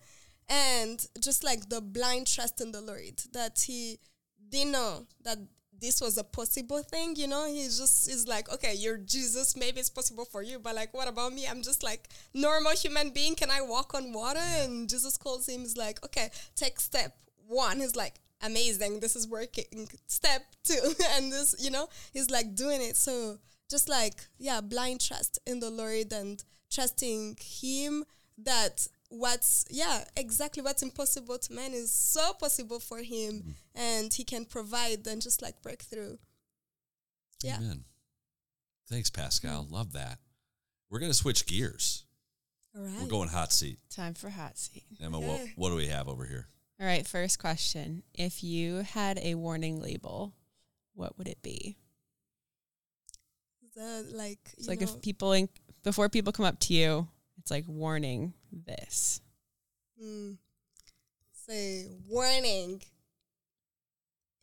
and 0.48 1.06
just 1.18 1.42
like 1.44 1.68
the 1.68 1.80
blind 1.80 2.26
trust 2.26 2.60
in 2.60 2.72
the 2.72 2.80
Lord 2.80 3.22
that 3.32 3.64
he 3.66 3.98
didn't 4.50 4.72
know 4.72 5.06
that 5.22 5.38
this 5.80 6.00
was 6.00 6.16
a 6.18 6.24
possible 6.24 6.82
thing, 6.82 7.16
you 7.16 7.26
know. 7.26 7.46
He 7.46 7.64
just 7.64 8.08
is 8.08 8.28
like, 8.28 8.52
okay, 8.52 8.74
you're 8.74 8.98
Jesus, 8.98 9.56
maybe 9.56 9.80
it's 9.80 9.90
possible 9.90 10.24
for 10.24 10.42
you, 10.42 10.58
but 10.58 10.74
like, 10.74 10.94
what 10.94 11.08
about 11.08 11.32
me? 11.32 11.46
I'm 11.48 11.62
just 11.62 11.82
like 11.82 12.08
normal 12.32 12.72
human 12.72 13.10
being. 13.10 13.34
Can 13.34 13.50
I 13.50 13.60
walk 13.60 13.94
on 13.94 14.12
water? 14.12 14.40
And 14.40 14.88
Jesus 14.88 15.16
calls 15.16 15.48
him, 15.48 15.62
is 15.62 15.76
like, 15.76 16.04
okay, 16.04 16.30
take 16.56 16.80
step 16.80 17.16
one. 17.46 17.80
He's 17.80 17.96
like, 17.96 18.14
amazing, 18.44 19.00
this 19.00 19.16
is 19.16 19.26
working. 19.26 19.88
Step 20.06 20.42
two, 20.62 20.94
and 21.12 21.32
this, 21.32 21.54
you 21.58 21.70
know, 21.70 21.88
he's 22.12 22.30
like 22.30 22.54
doing 22.54 22.82
it. 22.82 22.96
So 22.96 23.38
just 23.70 23.88
like, 23.88 24.14
yeah, 24.38 24.60
blind 24.60 25.00
trust 25.00 25.38
in 25.46 25.60
the 25.60 25.70
Lord 25.70 26.12
and 26.12 26.42
trusting 26.70 27.38
Him 27.40 28.04
that 28.38 28.86
what's 29.10 29.64
yeah 29.70 30.02
exactly 30.16 30.60
what's 30.60 30.82
impossible 30.82 31.38
to 31.38 31.52
man 31.52 31.72
is 31.72 31.92
so 31.92 32.32
possible 32.32 32.80
for 32.80 32.98
him 32.98 33.44
mm. 33.46 33.52
and 33.76 34.12
he 34.12 34.24
can 34.24 34.44
provide 34.44 35.06
and 35.06 35.22
just 35.22 35.40
like 35.40 35.60
breakthrough 35.62 36.16
yeah. 37.44 37.56
Amen. 37.58 37.84
thanks 38.88 39.10
Pascale. 39.10 39.66
Mm. 39.66 39.70
love 39.70 39.92
that. 39.92 40.18
We're 40.88 40.98
gonna 41.00 41.14
switch 41.14 41.46
gears. 41.46 42.04
All 42.74 42.82
right. 42.82 43.02
we're 43.02 43.08
going 43.08 43.28
hot 43.28 43.52
seat. 43.52 43.78
Time 43.90 44.14
for 44.14 44.30
hot 44.30 44.56
seat. 44.56 44.84
Emma 45.02 45.20
what, 45.20 45.40
what 45.56 45.68
do 45.68 45.76
we 45.76 45.86
have 45.86 46.08
over 46.08 46.24
here 46.24 46.48
all 46.80 46.86
right 46.86 47.06
first 47.06 47.38
question 47.38 48.02
if 48.14 48.42
you 48.42 48.76
had 48.78 49.18
a 49.18 49.34
warning 49.34 49.80
label 49.80 50.32
what 50.94 51.16
would 51.18 51.28
it 51.28 51.42
be 51.42 51.76
the, 53.74 54.06
like 54.12 54.38
it's 54.56 54.68
like 54.68 54.80
know, 54.80 54.86
if 54.86 55.02
people 55.02 55.32
in, 55.32 55.48
before 55.82 56.08
people 56.08 56.32
come 56.32 56.46
up 56.46 56.58
to 56.60 56.74
you 56.74 57.08
it's 57.44 57.50
like 57.50 57.64
warning 57.66 58.32
this. 58.50 59.20
Mm. 60.02 60.38
Say 61.46 61.88
warning. 62.08 62.80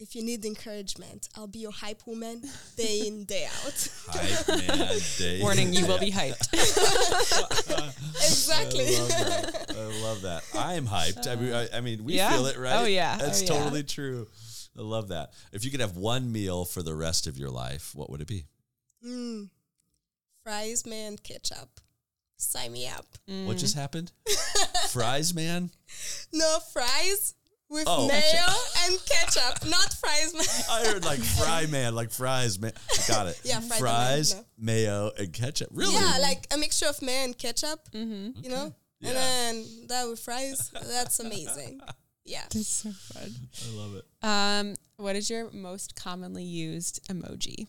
If 0.01 0.15
you 0.15 0.23
need 0.23 0.43
encouragement, 0.45 1.29
I'll 1.37 1.45
be 1.45 1.59
your 1.59 1.71
hype 1.71 2.01
woman 2.07 2.41
day 2.75 3.03
in, 3.05 3.23
day 3.25 3.45
out. 3.45 3.87
hype 4.07 4.47
man, 4.47 4.97
day 5.19 5.39
Warning, 5.43 5.73
you 5.73 5.85
will 5.85 5.99
be 5.99 6.09
hyped. 6.09 6.51
exactly. 8.15 8.95
I 8.95 8.99
love 8.99 9.09
that. 9.09 9.75
I 9.77 10.03
love 10.03 10.21
that. 10.23 10.43
I'm 10.55 10.87
hyped. 10.87 11.27
I 11.27 11.35
mean, 11.35 11.53
I, 11.53 11.67
I 11.77 11.81
mean 11.81 12.03
we 12.03 12.15
yeah. 12.15 12.31
feel 12.31 12.47
it, 12.47 12.57
right? 12.57 12.77
Oh, 12.77 12.85
yeah. 12.85 13.15
That's 13.17 13.43
oh, 13.43 13.45
totally 13.45 13.81
yeah. 13.81 13.85
true. 13.85 14.27
I 14.75 14.81
love 14.81 15.09
that. 15.09 15.33
If 15.51 15.63
you 15.63 15.69
could 15.69 15.81
have 15.81 15.97
one 15.97 16.31
meal 16.31 16.65
for 16.65 16.81
the 16.81 16.95
rest 16.95 17.27
of 17.27 17.37
your 17.37 17.51
life, 17.51 17.91
what 17.93 18.09
would 18.09 18.21
it 18.21 18.27
be? 18.27 18.45
Mm. 19.05 19.51
Fries, 20.43 20.83
man, 20.83 21.17
ketchup. 21.17 21.79
Sign 22.37 22.71
me 22.71 22.87
up. 22.87 23.05
Mm. 23.29 23.45
What 23.45 23.57
just 23.57 23.75
happened? 23.75 24.11
fries, 24.89 25.35
man? 25.35 25.69
No, 26.33 26.59
fries 26.71 27.35
with 27.71 27.85
oh. 27.87 28.07
mayo 28.07 28.45
and 28.85 28.99
ketchup, 29.05 29.65
not 29.67 29.93
fries, 29.93 30.33
man. 30.33 30.45
I 30.69 30.85
heard 30.87 31.05
like 31.05 31.19
fry 31.39 31.65
man, 31.67 31.95
like 31.95 32.11
fries, 32.11 32.59
man. 32.59 32.73
Got 33.07 33.27
it. 33.27 33.39
Yeah, 33.43 33.61
fries, 33.61 33.79
fries 33.79 34.35
no. 34.35 34.45
mayo, 34.59 35.11
and 35.17 35.33
ketchup. 35.33 35.69
Really? 35.71 35.93
Yeah, 35.95 36.17
like 36.21 36.45
a 36.53 36.57
mixture 36.57 36.87
of 36.87 37.01
mayo 37.01 37.23
and 37.23 37.37
ketchup. 37.37 37.79
Mm-hmm. 37.93 38.43
You 38.43 38.49
know, 38.49 38.75
yeah. 38.99 39.09
and 39.09 39.17
then 39.17 39.87
that 39.87 40.09
with 40.09 40.19
fries. 40.19 40.69
That's 40.69 41.19
amazing. 41.21 41.81
Yeah, 42.25 42.43
that's 42.53 42.67
so 42.67 42.91
fun. 42.91 43.31
I 43.65 43.75
love 43.75 43.95
it. 43.95 44.05
Um, 44.21 44.75
what 44.97 45.15
is 45.15 45.29
your 45.29 45.49
most 45.51 45.95
commonly 45.95 46.43
used 46.43 47.07
emoji? 47.07 47.67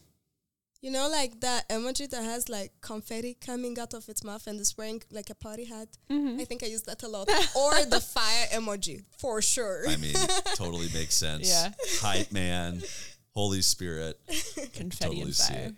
You 0.82 0.90
know, 0.90 1.08
like 1.08 1.40
that 1.40 1.68
emoji 1.68 2.10
that 2.10 2.24
has 2.24 2.48
like 2.48 2.72
confetti 2.80 3.34
coming 3.34 3.78
out 3.78 3.94
of 3.94 4.08
its 4.08 4.24
mouth 4.24 4.48
and 4.48 4.58
is 4.58 4.76
wearing 4.76 5.00
like 5.12 5.30
a 5.30 5.34
party 5.36 5.64
hat. 5.64 5.86
Mm-hmm. 6.10 6.40
I 6.40 6.44
think 6.44 6.64
I 6.64 6.66
use 6.66 6.82
that 6.82 7.04
a 7.04 7.08
lot. 7.08 7.28
or 7.54 7.84
the 7.84 8.00
fire 8.14 8.46
emoji 8.52 9.04
for 9.16 9.40
sure. 9.40 9.84
I 9.88 9.94
mean, 9.96 10.14
totally 10.56 10.88
makes 10.92 11.14
sense. 11.14 11.48
Yeah. 11.48 11.70
Hype 12.00 12.32
man, 12.32 12.82
Holy 13.30 13.62
Spirit. 13.62 14.18
Confetti 14.74 15.04
totally 15.04 15.22
and 15.22 15.36
fire. 15.36 15.72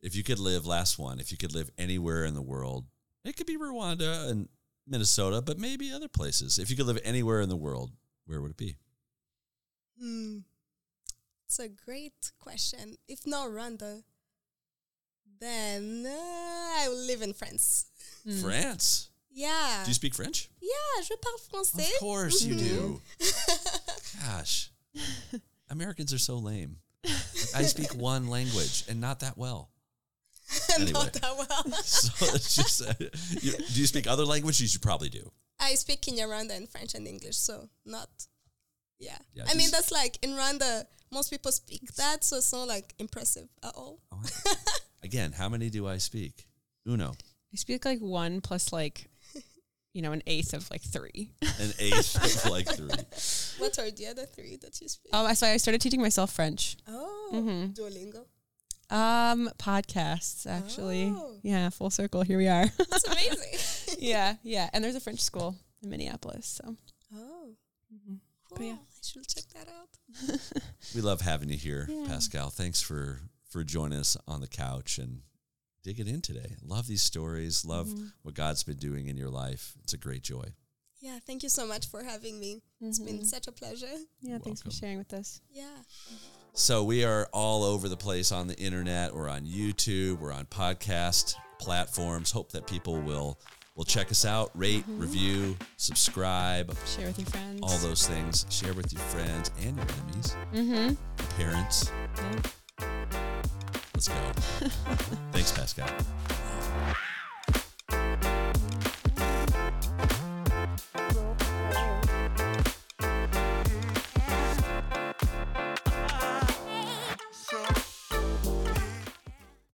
If 0.00 0.16
you 0.16 0.22
could 0.22 0.38
live, 0.38 0.64
last 0.64 0.98
one, 0.98 1.20
if 1.20 1.30
you 1.30 1.36
could 1.36 1.54
live 1.54 1.68
anywhere 1.76 2.24
in 2.24 2.32
the 2.32 2.40
world, 2.40 2.86
it 3.26 3.36
could 3.36 3.46
be 3.46 3.58
Rwanda 3.58 4.30
and 4.30 4.48
Minnesota, 4.86 5.42
but 5.42 5.58
maybe 5.58 5.92
other 5.92 6.08
places. 6.08 6.58
If 6.58 6.70
you 6.70 6.76
could 6.76 6.86
live 6.86 6.98
anywhere 7.04 7.42
in 7.42 7.50
the 7.50 7.56
world, 7.56 7.90
where 8.24 8.40
would 8.40 8.52
it 8.52 8.56
be? 8.56 8.76
Hmm. 10.00 10.38
It's 11.44 11.58
a 11.58 11.68
great 11.68 12.32
question. 12.38 12.96
If 13.06 13.26
not 13.26 13.48
Rwanda, 13.48 14.04
then 15.40 16.04
uh, 16.06 16.10
I 16.10 16.86
will 16.88 17.06
live 17.06 17.22
in 17.22 17.32
France. 17.32 17.86
Mm. 18.26 18.42
France? 18.42 19.08
Yeah. 19.32 19.82
Do 19.84 19.90
you 19.90 19.94
speak 19.94 20.14
French? 20.14 20.50
Yeah, 20.60 21.02
je 21.02 21.14
parle 21.16 21.38
français. 21.38 21.94
Of 21.94 22.00
course 22.00 22.42
you 22.44 22.56
do. 22.56 23.00
Gosh. 24.26 24.70
Americans 25.70 26.12
are 26.12 26.18
so 26.18 26.36
lame. 26.36 26.76
I 27.54 27.62
speak 27.62 27.94
one 27.94 28.28
language 28.28 28.84
and 28.88 29.00
not 29.00 29.20
that 29.20 29.38
well. 29.38 29.70
Anyway. 30.74 30.92
not 30.92 31.12
that 31.12 31.36
well. 31.36 31.72
so 31.84 32.26
it's 32.34 32.56
just, 32.56 32.82
uh, 32.82 32.92
you, 33.40 33.52
do 33.52 33.80
you 33.80 33.86
speak 33.86 34.08
other 34.08 34.24
languages? 34.24 34.74
You 34.74 34.80
probably 34.80 35.08
do. 35.08 35.30
I 35.60 35.74
speak 35.74 36.02
Kinyarwanda 36.02 36.56
and 36.56 36.68
French 36.68 36.94
and 36.94 37.06
English, 37.06 37.36
so 37.36 37.68
not. 37.86 38.08
Yeah. 38.98 39.16
yeah 39.32 39.44
I 39.48 39.54
mean, 39.54 39.70
that's 39.70 39.92
like 39.92 40.18
in 40.22 40.30
Rwanda, 40.30 40.86
most 41.12 41.30
people 41.30 41.52
speak 41.52 41.94
that, 41.94 42.24
so 42.24 42.38
it's 42.38 42.52
not 42.52 42.66
like 42.66 42.94
impressive 42.98 43.48
at 43.62 43.74
all. 43.76 44.00
Oh, 44.10 44.22
Again, 45.02 45.32
how 45.32 45.48
many 45.48 45.70
do 45.70 45.86
I 45.86 45.98
speak? 45.98 46.46
Uno. 46.86 47.14
I 47.52 47.56
speak 47.56 47.84
like 47.84 48.00
one 48.00 48.40
plus 48.40 48.72
like, 48.72 49.08
you 49.92 50.02
know, 50.02 50.12
an 50.12 50.22
eighth 50.26 50.52
of 50.52 50.70
like 50.70 50.82
three. 50.82 51.32
An 51.42 51.72
eighth 51.78 52.44
of 52.44 52.50
like 52.50 52.68
three. 52.68 52.88
What 53.58 53.78
are 53.78 53.90
the 53.90 54.06
other 54.08 54.26
three 54.26 54.56
that 54.56 54.80
you 54.80 54.88
speak? 54.88 55.14
Um, 55.14 55.34
so 55.34 55.46
I 55.46 55.56
started 55.56 55.80
teaching 55.80 56.00
myself 56.00 56.32
French. 56.32 56.76
Oh, 56.86 57.30
mm-hmm. 57.32 57.72
Duolingo. 57.72 58.24
Um, 58.90 59.50
podcasts 59.58 60.46
actually. 60.46 61.12
Oh. 61.14 61.36
Yeah, 61.42 61.70
full 61.70 61.90
circle. 61.90 62.22
Here 62.22 62.38
we 62.38 62.48
are. 62.48 62.66
That's 62.90 63.06
amazing. 63.06 63.96
yeah, 63.98 64.34
yeah, 64.42 64.68
and 64.72 64.82
there's 64.84 64.96
a 64.96 65.00
French 65.00 65.20
school 65.20 65.56
in 65.82 65.90
Minneapolis. 65.90 66.46
So. 66.46 66.76
Oh. 67.14 67.50
Mm-hmm. 67.94 68.14
Cool. 68.52 68.66
yeah. 68.66 68.72
I 68.74 69.02
should 69.02 69.26
check 69.26 69.44
that 69.54 69.68
out. 69.68 70.40
we 70.94 71.00
love 71.00 71.20
having 71.20 71.48
you 71.48 71.56
here, 71.56 71.86
yeah. 71.88 72.06
Pascale. 72.06 72.50
Thanks 72.50 72.82
for 72.82 73.20
for 73.50 73.64
joining 73.64 73.98
us 73.98 74.16
on 74.26 74.40
the 74.40 74.46
couch 74.46 74.98
and 74.98 75.20
digging 75.82 76.06
in 76.08 76.20
today. 76.22 76.56
Love 76.62 76.86
these 76.86 77.02
stories. 77.02 77.64
Love 77.64 77.88
mm-hmm. 77.88 78.06
what 78.22 78.34
God's 78.34 78.62
been 78.62 78.76
doing 78.76 79.08
in 79.08 79.16
your 79.16 79.30
life. 79.30 79.74
It's 79.82 79.92
a 79.92 79.98
great 79.98 80.22
joy. 80.22 80.44
Yeah, 81.00 81.18
thank 81.26 81.42
you 81.42 81.48
so 81.48 81.66
much 81.66 81.86
for 81.88 82.02
having 82.02 82.38
me. 82.38 82.56
Mm-hmm. 82.56 82.88
It's 82.88 82.98
been 82.98 83.16
mm-hmm. 83.16 83.24
such 83.24 83.48
a 83.48 83.52
pleasure. 83.52 83.86
Yeah, 84.20 84.30
You're 84.30 84.38
thanks 84.38 84.60
welcome. 84.60 84.70
for 84.70 84.76
sharing 84.76 84.98
with 84.98 85.12
us. 85.12 85.40
Yeah. 85.50 85.64
So 86.52 86.84
we 86.84 87.04
are 87.04 87.28
all 87.32 87.64
over 87.64 87.88
the 87.88 87.96
place 87.96 88.32
on 88.32 88.46
the 88.48 88.56
internet. 88.58 89.14
We're 89.14 89.28
on 89.28 89.42
YouTube. 89.42 90.18
We're 90.18 90.32
on 90.32 90.46
podcast 90.46 91.34
platforms. 91.58 92.30
Hope 92.30 92.52
that 92.52 92.66
people 92.66 93.00
will 93.00 93.38
will 93.76 93.84
check 93.84 94.10
us 94.10 94.26
out, 94.26 94.50
rate, 94.54 94.84
review, 94.88 95.56
subscribe, 95.78 96.74
Share 96.86 97.06
with 97.06 97.18
your 97.18 97.26
friends. 97.28 97.60
all 97.62 97.78
those 97.78 98.06
things. 98.06 98.44
Share 98.50 98.74
with 98.74 98.92
your 98.92 99.00
friends 99.02 99.50
and 99.62 99.76
your 99.76 99.86
enemies, 99.86 100.36
Mm-hmm. 100.52 101.36
parents. 101.40 101.90
Yeah. 102.80 103.19
Let's 104.00 104.08
go. 104.08 104.14
Thanks, 105.32 105.52
Pascale. 105.52 105.86